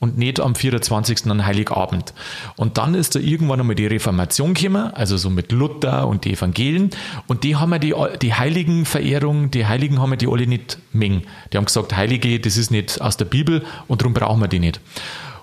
[0.01, 1.27] und nicht am 24.
[1.27, 2.13] an Heiligabend.
[2.57, 6.33] Und dann ist da irgendwann einmal die Reformation gekommen, also so mit Luther und die
[6.33, 6.89] Evangelien.
[7.27, 11.21] Und die haben ja die, die Heiligenverehrung, die Heiligen haben ja die alle nicht mengen.
[11.53, 14.59] Die haben gesagt, Heilige, das ist nicht aus der Bibel und darum brauchen wir die
[14.59, 14.81] nicht.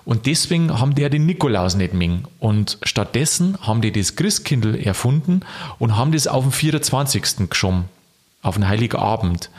[0.05, 2.19] Und deswegen haben die ja den Nikolaus nicht mehr.
[2.39, 5.41] Und stattdessen haben die das Christkindl erfunden
[5.77, 7.49] und haben das auf den 24.
[7.49, 7.85] geschoben.
[8.41, 9.49] Auf den Heiligabend.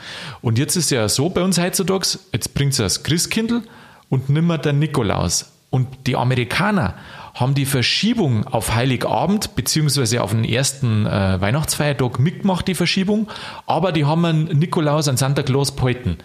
[0.41, 3.61] Und jetzt ist ja so bei uns heutzutage, jetzt bringt es das Christkindl
[4.09, 5.51] und nimmer der Nikolaus.
[5.69, 6.95] Und die Amerikaner
[7.33, 13.29] haben die Verschiebung auf Heiligabend beziehungsweise auf den ersten äh, Weihnachtsfeiertag mitgemacht, die Verschiebung,
[13.65, 16.17] aber die haben einen Nikolaus, einen Santa Claus behalten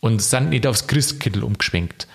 [0.00, 2.06] und sind nicht aufs Christkindl umgeschwenkt.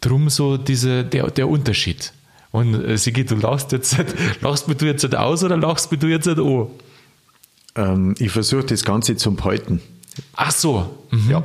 [0.00, 2.12] Drum so diese, der, der Unterschied.
[2.52, 3.96] Und äh, Sigi, du lachst jetzt,
[4.40, 6.66] lachst mir du jetzt nicht aus oder lachst mir du jetzt nicht an?
[7.76, 9.80] Ähm, ich versuche das Ganze zum Behalten.
[10.34, 10.90] Ach so.
[11.10, 11.30] Mhm.
[11.30, 11.44] Ja.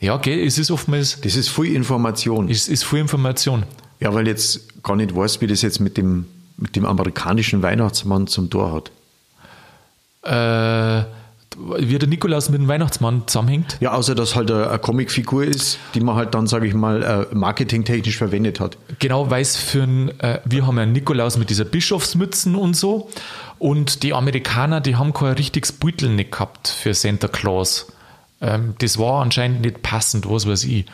[0.00, 1.20] Ja, okay, es ist oftmals.
[1.22, 2.48] Das ist viel Information.
[2.48, 3.64] Es ist viel Information.
[4.00, 8.28] Ja, weil jetzt gar nicht weiß, wie das jetzt mit dem, mit dem amerikanischen Weihnachtsmann
[8.28, 8.92] zum Tor hat.
[11.02, 11.04] Äh,
[11.78, 13.76] wie der Nikolaus mit dem Weihnachtsmann zusammenhängt?
[13.80, 17.34] Ja, außer dass halt eine, Comicfigur ist, die man halt dann, sage ich mal, äh,
[17.34, 18.76] marketingtechnisch verwendet hat.
[18.98, 22.74] Genau, weil es für ein, äh, wir haben ja einen Nikolaus mit dieser Bischofsmützen und
[22.76, 23.10] so.
[23.58, 27.92] Und die Amerikaner, die haben kein richtiges Beutel nicht gehabt für Santa Claus.
[28.40, 30.84] Ähm, das war anscheinend nicht passend, was weiß ich.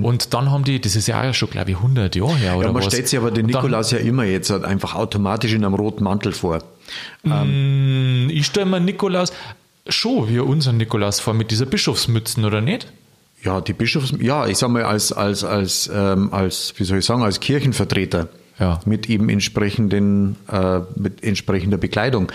[0.00, 2.68] Und dann haben die, das ist ja auch schon, glaube ich, 100 Jahre her oder
[2.68, 2.90] Ja, man was.
[2.90, 5.74] stellt sich aber den Und dann- Nikolaus ja immer jetzt halt einfach automatisch in einem
[5.74, 6.60] roten Mantel vor.
[7.24, 9.32] Mm, Ich stelle mir Nikolaus
[9.88, 12.92] schon wie unseren Nikolaus vor mit dieser Bischofsmützen, oder nicht?
[13.42, 17.04] Ja, die Bischofs, ja, ich sag mal, als, als, als, ähm, als, wie soll ich
[17.04, 18.28] sagen, als Kirchenvertreter.
[18.58, 18.80] Ja.
[18.86, 22.32] Mit eben entsprechenden, äh, mit entsprechender Bekleidung.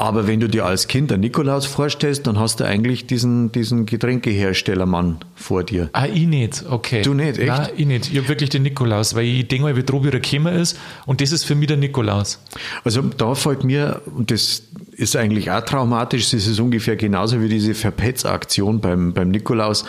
[0.00, 3.84] Aber wenn du dir als Kind einen Nikolaus vorstellst, dann hast du eigentlich diesen, diesen
[3.84, 5.90] Getränkeherstellermann vor dir.
[5.92, 7.02] Ah, ich nicht, okay.
[7.02, 7.48] Du nicht, echt?
[7.48, 8.10] Nein, ich nicht.
[8.10, 11.20] Ich habe wirklich den Nikolaus, weil ich denke mal, wie droh wieder gekommen ist und
[11.20, 12.42] das ist für mich der Nikolaus.
[12.82, 17.50] Also da fällt mir, und das ist eigentlich auch traumatisch, das ist ungefähr genauso wie
[17.50, 19.84] diese Verpetz-Aktion beim, beim Nikolaus.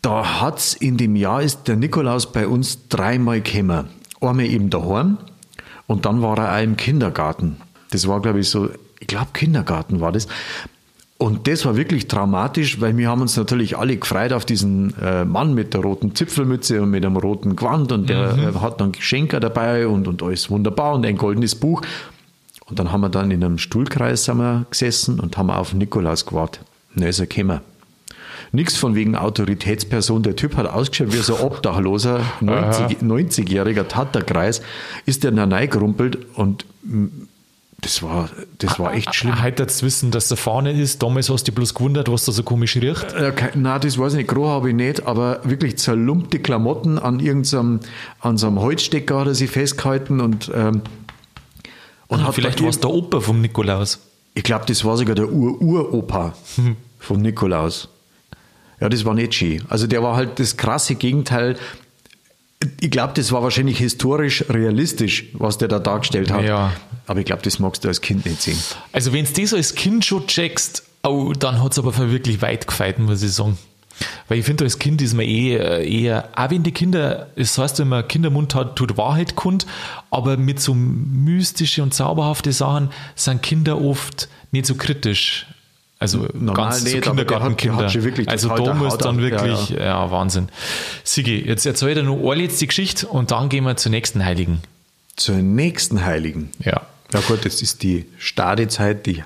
[0.00, 3.88] Da hat's in dem Jahr ist der Nikolaus bei uns dreimal gekommen.
[4.20, 5.18] Einmal eben daheim
[5.88, 7.56] und dann war er auch im Kindergarten.
[7.90, 8.68] Das war, glaube ich, so,
[9.00, 10.28] ich glaube, Kindergarten war das.
[11.18, 15.24] Und das war wirklich traumatisch, weil wir haben uns natürlich alle gefreut auf diesen äh,
[15.24, 18.92] Mann mit der roten Zipfelmütze und mit einem roten Gewand und der äh, hat dann
[18.92, 21.82] Geschenke dabei und, und alles wunderbar und ein goldenes Buch.
[22.66, 26.62] Und dann haben wir dann in einem Stuhlkreis wir gesessen und haben auf Nikolaus gewartet.
[26.94, 27.60] Dann ist er gekommen.
[28.52, 30.22] Nichts von wegen Autoritätsperson.
[30.22, 34.62] Der Typ hat ausgeschaut wie so ein obdachloser 90 90-jähriger Tatterkreis.
[35.04, 36.64] Ist der dann reingerumpelt und
[37.80, 39.40] das war, das war echt schlimm.
[39.40, 41.00] Heute jetzt wissen, dass der Fahne ist.
[41.00, 43.12] Damals hast du dich bloß gewundert, was da so komisch riecht.
[43.12, 44.28] Äh, Nein, das weiß ich nicht.
[44.28, 47.78] Groß habe ich nicht, aber wirklich zerlumpte Klamotten an irgendeinem
[48.20, 50.82] an so einem Holzstecker hat er sich festgehalten und, ähm,
[52.08, 54.00] und hat Vielleicht da war es der Opa vom Nikolaus.
[54.34, 56.34] Ich glaube, das war sogar der Ur-Uropa
[56.98, 57.88] von Nikolaus.
[58.80, 59.62] Ja, das war nicht schön.
[59.68, 61.56] Also der war halt das krasse Gegenteil.
[62.80, 66.44] Ich glaube, das war wahrscheinlich historisch realistisch, was der da dargestellt hat.
[66.44, 66.72] Ja.
[67.08, 68.58] Aber ich glaube, das magst du als Kind nicht sehen.
[68.92, 72.40] Also wenn du das als Kind schon checkst, oh, dann hat es aber für wirklich
[72.42, 73.58] weit gefeit, muss ich sagen.
[74.28, 77.58] Weil ich finde, als Kind ist man eh äh, eher, auch wenn die Kinder, es
[77.58, 79.66] heißt immer, Kindermund hat, tut Wahrheit kund,
[80.10, 85.46] aber mit so mystische und zauberhafte Sachen sind Kinder oft nicht so kritisch.
[85.98, 87.92] Also Normal ganz nicht, so Kindergartenkinder.
[87.92, 89.22] wirklich also da muss dann ab.
[89.22, 90.48] Ja, wirklich, ja, Wahnsinn.
[91.02, 94.60] Sigi, jetzt erzähl dir noch eine letzte Geschichte und dann gehen wir zur nächsten Heiligen.
[95.16, 96.50] Zur nächsten Heiligen.
[96.64, 96.82] Ja.
[97.12, 99.22] Ja gut, das ist die Stadezeit, die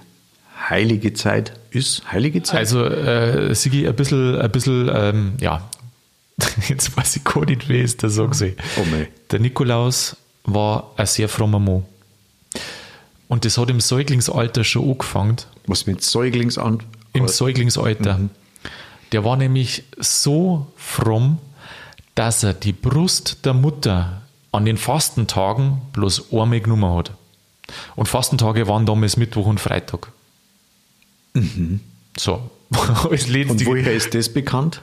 [0.68, 1.53] heilige Zeit.
[1.71, 2.61] Ist heilige Zeit?
[2.61, 5.68] Also, äh, Sigi, ein bisschen, ein bisschen, ähm, ja,
[6.68, 8.57] jetzt weiß ich gar nicht, wer ist der so gesehen.
[8.77, 9.09] Oh mei.
[9.31, 11.85] Der Nikolaus war ein sehr frommer Mann.
[13.29, 15.37] Und das hat im Säuglingsalter schon angefangen.
[15.66, 16.83] Was mit Säuglings an?
[17.14, 18.29] Im Säuglingsalter.
[19.12, 21.38] Der war nämlich so fromm,
[22.14, 27.12] dass er die Brust der Mutter an den Fastentagen bloß einmal genommen hat.
[27.97, 30.09] Und Fastentage waren damals Mittwoch und Freitag.
[32.17, 32.51] So.
[33.11, 34.81] Als Und woher ist das bekannt?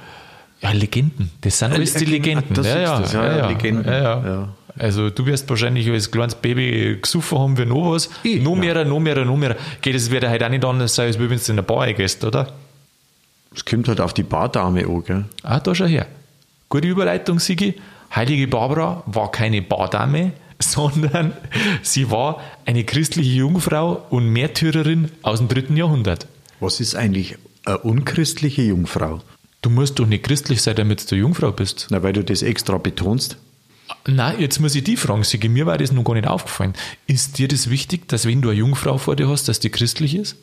[0.62, 1.32] ja, Legenden.
[1.41, 2.54] Das sind alles die äh, Legenden.
[2.54, 3.86] das ja, ist ja, das, ja, ja, ja, ja, Legenden.
[3.86, 4.25] Ja, ja.
[4.25, 4.49] Ja.
[4.78, 8.10] Also du wirst wahrscheinlich als kleines Baby gesoffen haben wie noch was.
[8.23, 8.41] Ich?
[8.41, 9.56] noch mehr, noch mehr, noch mehr.
[9.82, 12.23] Geht es wird halt auch nicht anders sein, als wenn du in der Bar gehst,
[12.23, 12.54] oder?
[13.54, 15.25] Es kommt halt auf die Bardame an, gell?
[15.43, 16.06] Ah, da schau her.
[16.69, 17.75] Gute Überleitung, Sigi.
[18.15, 21.33] Heilige Barbara war keine Bardame, sondern
[21.81, 26.27] sie war eine christliche Jungfrau und Märtyrerin aus dem dritten Jahrhundert.
[26.59, 29.21] Was ist eigentlich eine unchristliche Jungfrau?
[29.61, 31.87] Du musst doch nicht christlich sein, damit du Jungfrau bist.
[31.89, 33.37] Na, weil du das extra betonst.
[34.05, 36.73] Na, jetzt muss ich die fragen, Sigi, mir war das noch gar nicht aufgefallen.
[37.07, 40.15] Ist dir das wichtig, dass wenn du eine Jungfrau vor dir hast, dass die christlich
[40.15, 40.35] ist?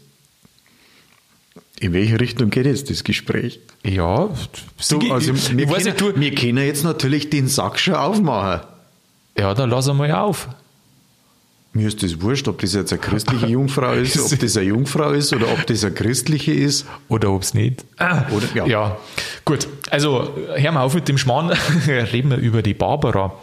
[1.79, 3.61] In welche Richtung geht jetzt das Gespräch?
[3.85, 4.31] Ja,
[4.79, 7.49] Sigi, Du, also, ich, wir, ich weiß können, nicht, du, wir können jetzt natürlich den
[7.49, 8.67] Sack schon aufmachen.
[9.39, 10.49] Ja, dann lass einmal auf.
[11.77, 15.11] Mir ist das wurscht, ob das jetzt eine christliche Jungfrau ist, ob das eine Jungfrau
[15.11, 16.87] ist oder ob das eine christliche ist.
[17.09, 17.85] Oder ob es nicht.
[17.99, 18.67] Oder- ja.
[18.67, 18.97] ja.
[19.45, 19.69] gut.
[19.91, 21.51] Also, hör mal auf mit dem Schmarrn.
[21.87, 23.35] Reden wir über die Barbara.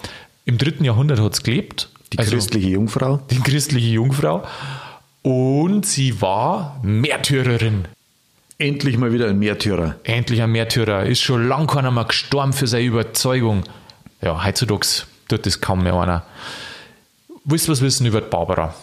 [0.46, 1.90] Im dritten Jahrhundert hat es gelebt.
[2.12, 3.22] Die also, christliche Jungfrau.
[3.30, 4.44] die christliche Jungfrau.
[5.22, 7.86] Und sie war Märtyrerin.
[8.58, 9.96] Endlich mal wieder ein Märtyrer.
[10.04, 11.06] Endlich ein Märtyrer.
[11.06, 13.64] Ist schon lang keiner mehr gestorben für seine Überzeugung.
[14.22, 15.06] Ja, heutzutage
[15.38, 16.24] tut das kaum mehr einer.
[17.46, 18.74] Willst du was wissen über die Barbara?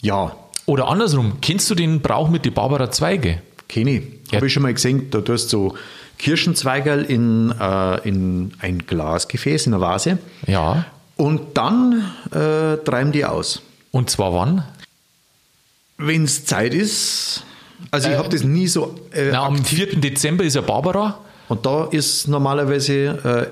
[0.00, 0.32] Ja,
[0.66, 3.40] Oder andersrum, kennst du den Brauch mit den Barbara-Zweige?
[3.68, 4.02] kenne ich.
[4.30, 4.36] Ja.
[4.36, 5.10] Habe ich schon mal gesehen.
[5.10, 5.76] Da tust du so
[6.18, 10.18] Kirschenzweigerl in, äh, in ein Glasgefäß, in eine Vase.
[10.46, 10.86] Ja.
[11.16, 13.60] Und dann äh, treiben die aus.
[13.90, 14.64] Und zwar wann?
[15.98, 17.42] Wenn es Zeit ist,
[17.90, 18.94] Also ich habe das nie so.
[19.12, 19.96] Äh, Na, am 4.
[20.00, 21.18] Dezember ist ja Barbara.
[21.48, 22.92] und da ist normalerweise,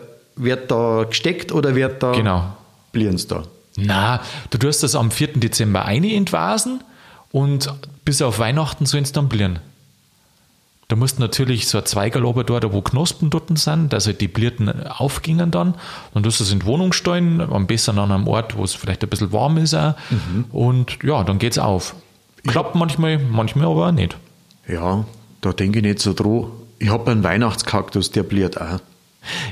[0.01, 2.57] äh, wird da gesteckt oder wird da Genau.
[2.93, 3.43] Blierens da?
[3.77, 4.21] Na,
[4.51, 5.35] du tust das am 4.
[5.35, 6.83] Dezember eine entvasen
[7.31, 7.73] und
[8.05, 9.59] bis auf Weihnachten sollen es dann blieren.
[10.89, 14.21] Da musst du natürlich so ein Zweigerl oben dort, wo Knospen dort sind, dass halt
[14.21, 15.75] die Blierten aufgingen dann.
[16.15, 18.75] Dann tust du es in die Wohnung stellen, am besten an einem Ort, wo es
[18.75, 19.95] vielleicht ein bisschen warm ist auch.
[20.53, 21.97] Und ja, dann geht's auf.
[22.47, 24.17] Klappt manchmal, manchmal aber auch nicht.
[24.69, 25.05] Ja,
[25.41, 26.47] da denke ich nicht so dran.
[26.79, 28.79] Ich habe einen Weihnachtskaktus, der bliert auch.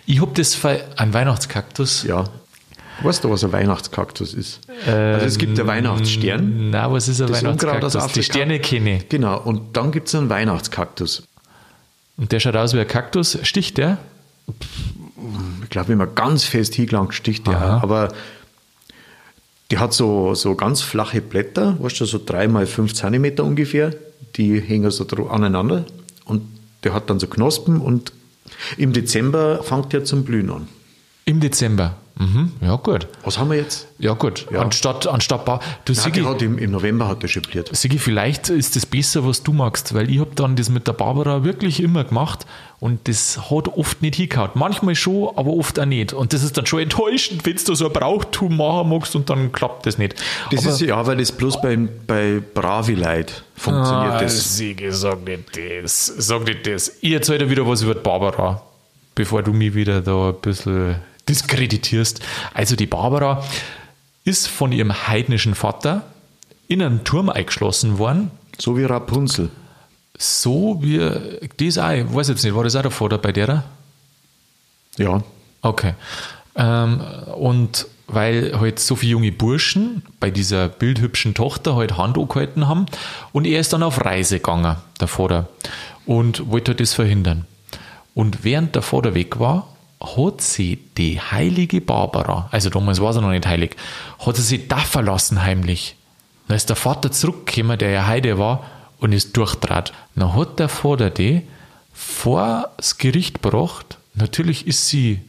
[0.06, 2.04] Ich hab das für einen Weihnachtskaktus.
[2.04, 2.24] Ja.
[3.02, 4.60] Weißt du, was ein Weihnachtskaktus ist?
[4.86, 6.70] also es gibt einen Weihnachtsstern.
[6.70, 7.92] Na, was ist ein Das Unkraut Weihnachtskaktus?
[7.92, 8.32] Die Afrika.
[8.32, 9.08] Sterne kenne ich.
[9.08, 11.24] Genau, und dann gibt es einen Weihnachtskaktus.
[12.16, 13.38] Und der schaut aus wie ein Kaktus.
[13.42, 13.98] Sticht der?
[15.62, 17.80] Ich glaube, wenn man ganz fest hingelangt, sticht der Aha.
[17.82, 18.12] Aber
[19.70, 23.92] die hat so, so ganz flache Blätter, weißt du, so drei mal fünf Zentimeter ungefähr.
[24.36, 25.84] Die hängen so aneinander.
[26.24, 26.42] Und
[26.84, 28.12] der hat dann so Knospen und
[28.76, 30.68] im Dezember fängt der zum Blühen an.
[31.24, 31.96] Im Dezember.
[32.16, 32.52] Mhm.
[32.60, 33.08] Ja, gut.
[33.24, 33.88] Was haben wir jetzt?
[33.98, 34.46] Ja, gut.
[34.52, 34.60] Ja.
[34.60, 37.74] Anstatt, anstatt Ba- Du Nein, Sigi, hat im, im November hat der schon bliert.
[37.74, 40.92] Sigi, vielleicht ist das besser, was du magst, weil ich habe dann das mit der
[40.92, 42.46] Barbara wirklich immer gemacht
[42.78, 44.50] und das hat oft nicht hingehauen.
[44.54, 46.12] Manchmal schon, aber oft auch nicht.
[46.12, 49.50] Und das ist dann schon enttäuschend, wenn du so ein Brauchtum machen magst und dann
[49.50, 50.14] klappt das nicht.
[50.52, 54.12] Das aber, ist ja, weil das bloß bei, bei Bravi-Leid funktioniert.
[54.12, 54.56] Ah, das.
[54.56, 56.06] Sigi, sag nicht das.
[56.06, 56.92] Sag nicht das.
[57.00, 58.62] Ich erzähle dir wieder was über die Barbara,
[59.16, 60.96] bevor du mich wieder da ein bisschen
[61.28, 62.20] diskreditierst.
[62.52, 63.44] Also die Barbara
[64.24, 66.02] ist von ihrem heidnischen Vater
[66.68, 68.30] in einen Turm eingeschlossen worden.
[68.58, 69.50] So wie Rapunzel.
[70.16, 73.64] So wie das auch, ich weiß jetzt nicht, war das auch der Vater bei der?
[74.96, 75.22] Ja.
[75.62, 75.94] Okay.
[76.56, 77.00] Ähm,
[77.34, 82.86] und weil halt so viele junge Burschen bei dieser bildhübschen Tochter halt Hand angehalten haben
[83.32, 85.48] und er ist dann auf Reise gegangen, der Vater,
[86.06, 87.46] und wollte halt das verhindern.
[88.14, 89.73] Und während der Vater weg war,
[90.04, 93.76] hat sie die heilige Barbara, also damals war sie noch nicht heilig,
[94.18, 95.96] hat sie sich da verlassen heimlich.
[96.48, 98.64] Dann ist der Vater zurückgekommen, der ja Heide war,
[98.98, 99.92] und ist durchtrat.
[100.14, 101.42] Dann hat der Vater die
[101.92, 103.98] vor das Gericht gebracht.
[104.14, 105.20] Natürlich ist sie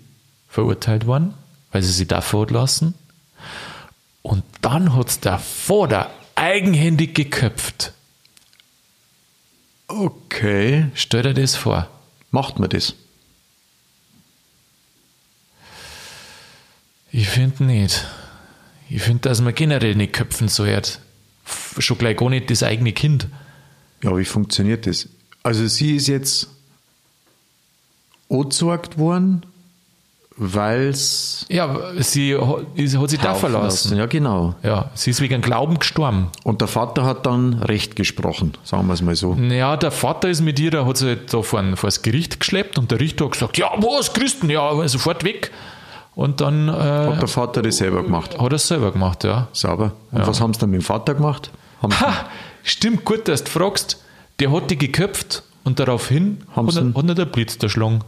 [0.48, 1.34] verurteilt worden,
[1.72, 2.94] weil sie sich dafür hat lassen.
[4.22, 7.94] Und dann hat der Vater eigenhändig geköpft.
[9.88, 10.88] Okay.
[10.94, 11.88] Stell dir das vor.
[12.32, 12.96] Macht man das?
[17.18, 18.06] Ich finde nicht.
[18.90, 21.00] Ich finde, dass man generell nicht köpfen sollte.
[21.80, 23.28] Schon gleich gar nicht das eigene Kind.
[24.04, 25.08] Ja, wie funktioniert das?
[25.42, 26.50] Also sie ist jetzt
[28.30, 29.46] angezeigt worden,
[30.36, 33.96] weil es Ja, sie ha- sie hat sich da verlassen.
[33.98, 34.56] Ja, genau.
[34.64, 36.28] Ja, sie ist wegen Glauben gestorben.
[36.44, 39.36] Und der Vater hat dann Recht gesprochen, sagen wir es mal so.
[39.36, 42.78] Ja, der Vater ist mit ihr, der hat sie da vor, vor das Gericht geschleppt
[42.78, 45.52] und der Richter hat gesagt, ja, was, Christen, ja, sofort weg.
[46.16, 48.38] Und dann äh, Hat der Vater das selber gemacht.
[48.40, 49.48] hat er es selber gemacht, ja.
[49.52, 49.92] Sauber.
[50.12, 51.52] Und was haben sie dann mit dem Vater gemacht?
[51.82, 52.14] Haben Ha,
[52.64, 54.02] stimmt, gut, dass du fragst.
[54.40, 58.00] Der hat die geköpft und daraufhin Haben hat, er- hat er der Blitz erschlagen.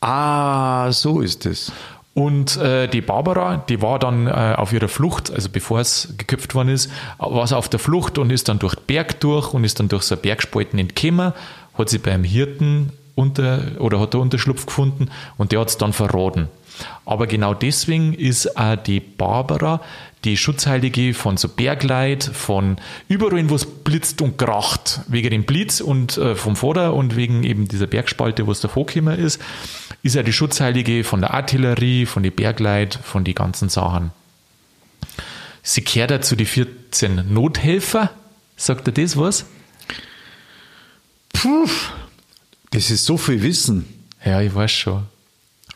[0.00, 1.72] Ah, so ist es.
[2.14, 6.54] Und äh, die Barbara, die war dann äh, auf ihrer Flucht, also bevor es geköpft
[6.54, 9.64] worden ist, war sie auf der Flucht und ist dann durch den Berg durch und
[9.64, 11.34] ist dann durch so eine Bergspalten entgekommen,
[11.76, 15.92] hat sie beim Hirten unter oder hat er Unterschlupf gefunden und der hat es dann
[15.92, 16.48] verraten.
[17.04, 19.80] Aber genau deswegen ist auch die Barbara
[20.26, 25.80] die Schutzheilige von so Bergleit, von überall, wo es blitzt und kracht, wegen dem Blitz
[25.80, 29.40] und äh, vom Vorder und wegen eben dieser Bergspalte, wo es davor gekommen ist,
[30.02, 34.10] ist er die Schutzheilige von der Artillerie, von den Bergleit, von den ganzen Sachen.
[35.62, 38.10] Sie kehrt dazu die 14 Nothelfer.
[38.56, 39.46] Sagt er das was?
[41.32, 41.68] Puh,
[42.70, 43.86] das ist so viel Wissen.
[44.24, 45.04] Ja, ich weiß schon.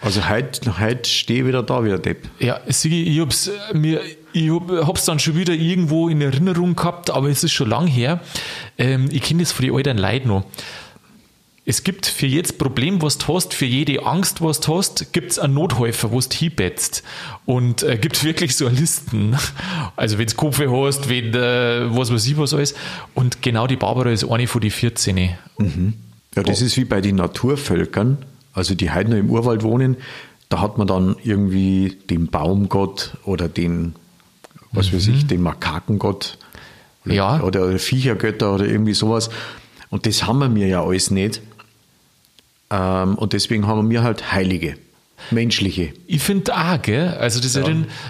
[0.02, 2.28] Also heute, heute stehe ich wieder da, wie der Depp.
[2.38, 4.00] Ja, Sigi, ich hab's mir,
[4.32, 7.86] ich hab, hab's dann schon wieder irgendwo in Erinnerung gehabt, aber es ist schon lang
[7.86, 8.20] her.
[8.78, 10.44] Ähm, ich kenne das von den alten Leuten noch.
[11.66, 15.38] Es gibt für jedes Problem, was du hast, für jede Angst, was du hast, gibt's
[15.38, 17.02] einen Nothäufer, wo du hinbetzt.
[17.44, 19.36] Und äh, gibt wirklich so Listen.
[19.94, 22.74] Also wenn du Kopf hast, wenn äh, was weiß ich was alles.
[23.14, 25.16] Und genau die Barbara ist eine von die 14.
[26.34, 28.18] Ja, das ist wie bei den Naturvölkern,
[28.52, 29.96] also die heute noch im Urwald wohnen,
[30.48, 33.94] da hat man dann irgendwie den Baumgott oder den,
[34.72, 36.38] was weiß ich, den Makakengott
[37.04, 37.40] oder, Ja.
[37.42, 39.30] oder, Viechergötter oder irgendwie sowas.
[39.90, 41.40] Und das haben wir ja alles nicht.
[42.70, 44.76] Ähm, und deswegen haben wir halt Heilige,
[45.30, 45.92] menschliche.
[46.06, 47.08] Ich finde auch, gell?
[47.08, 47.64] Also das ja.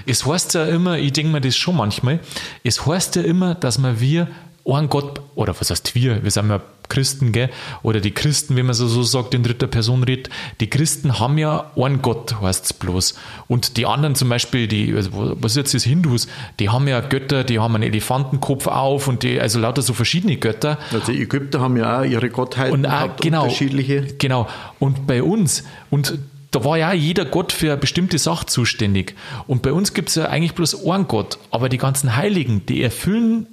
[0.06, 2.20] es heißt ja immer, ich denke mir das schon manchmal,
[2.64, 4.28] es heißt ja immer, dass man wir
[4.66, 7.48] einen Gott, oder was heißt wir, wir sind ja Christen, gell?
[7.82, 10.28] oder die Christen, wenn man so, so sagt, in dritter Person redet,
[10.60, 13.14] die Christen haben ja einen Gott, heißt es bloß.
[13.48, 17.44] Und die anderen zum Beispiel, die, also was jetzt ist Hindus, die haben ja Götter,
[17.44, 20.78] die haben einen Elefantenkopf auf und die, also lauter so verschiedene Götter.
[20.92, 24.02] Also die Ägypter haben ja auch ihre Gottheiten und auch, genau, unterschiedliche.
[24.18, 24.48] Genau.
[24.78, 26.18] Und bei uns, und
[26.50, 29.14] da war ja jeder Gott für eine bestimmte Sache zuständig.
[29.46, 31.38] Und bei uns gibt es ja eigentlich bloß einen Gott.
[31.52, 33.46] Aber die ganzen Heiligen, die erfüllen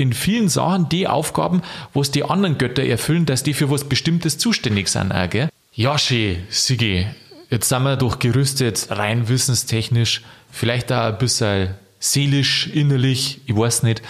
[0.00, 3.84] in vielen Sachen die Aufgaben, wo es die anderen Götter erfüllen, dass die für was
[3.84, 5.12] Bestimmtes zuständig sind.
[5.12, 5.50] Auch, gell?
[5.74, 7.06] Ja, schön, Sigi.
[7.50, 13.82] Jetzt sind wir doch gerüstet, rein wissenstechnisch, vielleicht auch ein bisschen seelisch, innerlich, ich weiß
[13.82, 14.02] nicht,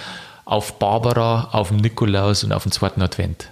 [0.45, 3.49] auf Barbara, auf den Nikolaus und auf den zweiten Advent.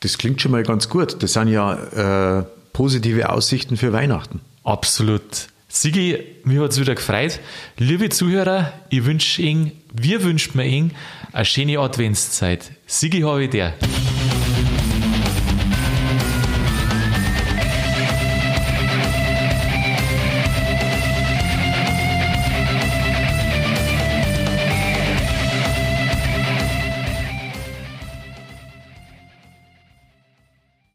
[0.00, 1.22] Das klingt schon mal ganz gut.
[1.22, 4.40] Das sind ja äh, positive Aussichten für Weihnachten.
[4.64, 5.48] Absolut.
[5.68, 7.40] Sigi, mir hat es wieder gefreut.
[7.78, 10.90] Liebe Zuhörer, ich wünsche Ihnen, wir wünschen mir
[11.32, 12.72] eine schöne Adventszeit.
[12.86, 13.74] Sigi habe ich der.